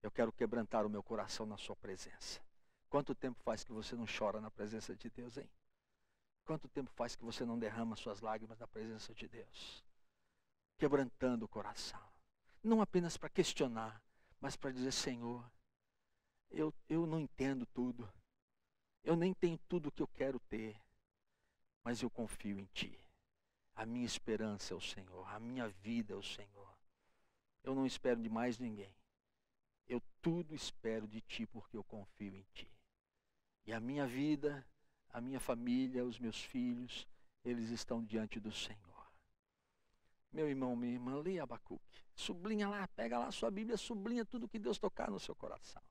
Eu 0.00 0.12
quero 0.12 0.32
quebrantar 0.32 0.86
o 0.86 0.88
meu 0.88 1.02
coração 1.02 1.44
na 1.44 1.56
Sua 1.56 1.74
presença. 1.74 2.40
Quanto 2.88 3.14
tempo 3.14 3.42
faz 3.42 3.64
que 3.64 3.72
você 3.72 3.96
não 3.96 4.06
chora 4.06 4.40
na 4.40 4.50
presença 4.50 4.94
de 4.94 5.10
Deus, 5.10 5.36
hein? 5.36 5.50
Quanto 6.44 6.68
tempo 6.68 6.90
faz 6.92 7.16
que 7.16 7.24
você 7.24 7.44
não 7.44 7.58
derrama 7.58 7.96
suas 7.96 8.20
lágrimas 8.20 8.58
na 8.58 8.68
presença 8.68 9.12
de 9.14 9.26
Deus? 9.26 9.84
Quebrantando 10.78 11.46
o 11.46 11.48
coração. 11.48 12.00
Não 12.62 12.80
apenas 12.80 13.16
para 13.16 13.28
questionar, 13.28 14.00
mas 14.40 14.54
para 14.54 14.70
dizer: 14.70 14.92
Senhor, 14.92 15.44
eu, 16.50 16.72
eu 16.88 17.06
não 17.06 17.18
entendo 17.18 17.66
tudo. 17.66 18.08
Eu 19.04 19.14
nem 19.14 19.34
tenho 19.34 19.58
tudo 19.68 19.88
o 19.88 19.92
que 19.92 20.02
eu 20.02 20.08
quero 20.08 20.40
ter. 20.40 20.80
Mas 21.84 22.02
eu 22.02 22.08
confio 22.08 22.58
em 22.58 22.64
Ti. 22.72 22.98
A 23.76 23.84
minha 23.84 24.06
esperança 24.06 24.72
é 24.72 24.76
o 24.76 24.80
Senhor. 24.80 25.28
A 25.28 25.38
minha 25.38 25.68
vida 25.68 26.14
é 26.14 26.16
o 26.16 26.22
Senhor. 26.22 26.74
Eu 27.62 27.74
não 27.74 27.84
espero 27.84 28.20
de 28.20 28.28
mais 28.28 28.58
ninguém. 28.58 28.94
Eu 29.86 30.00
tudo 30.22 30.54
espero 30.54 31.06
de 31.06 31.20
Ti 31.20 31.46
porque 31.46 31.76
eu 31.76 31.84
confio 31.84 32.34
em 32.34 32.46
Ti. 32.54 32.70
E 33.66 33.72
a 33.72 33.80
minha 33.80 34.06
vida, 34.06 34.66
a 35.10 35.20
minha 35.20 35.40
família, 35.40 36.04
os 36.04 36.18
meus 36.18 36.42
filhos, 36.42 37.06
eles 37.44 37.70
estão 37.70 38.02
diante 38.02 38.40
do 38.40 38.50
Senhor. 38.50 38.94
Meu 40.32 40.48
irmão, 40.48 40.74
minha 40.74 40.92
irmã, 40.92 41.20
leia 41.20 41.42
Abacuque. 41.42 42.02
Sublinha 42.14 42.68
lá, 42.68 42.88
pega 42.88 43.18
lá 43.18 43.26
a 43.26 43.32
sua 43.32 43.50
Bíblia, 43.50 43.76
sublinha 43.76 44.24
tudo 44.24 44.48
que 44.48 44.58
Deus 44.58 44.78
tocar 44.78 45.10
no 45.10 45.20
seu 45.20 45.34
coração. 45.34 45.82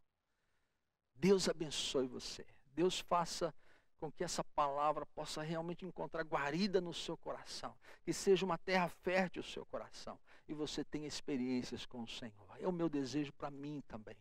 Deus 1.15 1.47
abençoe 1.47 2.07
você. 2.07 2.45
Deus 2.75 2.99
faça 2.99 3.53
com 3.99 4.11
que 4.11 4.23
essa 4.23 4.43
palavra 4.43 5.05
possa 5.05 5.41
realmente 5.41 5.85
encontrar 5.85 6.23
guarida 6.23 6.81
no 6.81 6.93
seu 6.93 7.15
coração, 7.15 7.73
que 8.03 8.11
seja 8.11 8.45
uma 8.45 8.57
terra 8.57 8.89
fértil 8.89 9.41
o 9.41 9.45
seu 9.45 9.65
coração 9.65 10.19
e 10.47 10.53
você 10.53 10.83
tenha 10.83 11.07
experiências 11.07 11.85
com 11.85 12.03
o 12.03 12.07
Senhor. 12.07 12.33
É 12.59 12.67
o 12.67 12.71
meu 12.71 12.89
desejo 12.89 13.31
para 13.33 13.49
mim 13.49 13.81
também. 13.87 14.17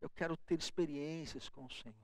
Eu 0.00 0.08
quero 0.08 0.36
ter 0.36 0.58
experiências 0.58 1.48
com 1.48 1.64
o 1.64 1.70
Senhor. 1.70 1.94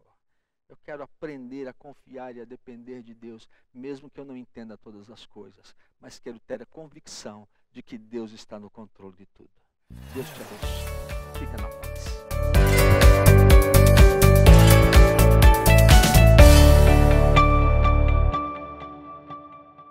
Eu 0.68 0.76
quero 0.85 1.02
aprender 1.02 1.68
a 1.68 1.72
confiar 1.72 2.35
e 2.37 2.40
a 2.40 2.44
depender 2.44 3.02
de 3.02 3.14
Deus, 3.14 3.48
mesmo 3.72 4.11
que 4.11 4.18
eu 4.18 4.24
não 4.24 4.37
entenda 4.37 4.76
todas 4.76 5.11
as 5.11 5.26
coisas, 5.26 5.74
mas 6.00 6.18
quero 6.18 6.38
ter 6.40 6.62
a 6.62 6.66
convicção 6.66 7.46
de 7.70 7.83
que 7.83 7.98
Deus 7.98 8.33
está 8.33 8.59
no 8.59 8.70
controle 8.70 9.16
de 9.16 9.26
tudo. 9.26 9.50
Deus 10.14 10.26
te 10.26 10.40
abençoe. 10.42 11.83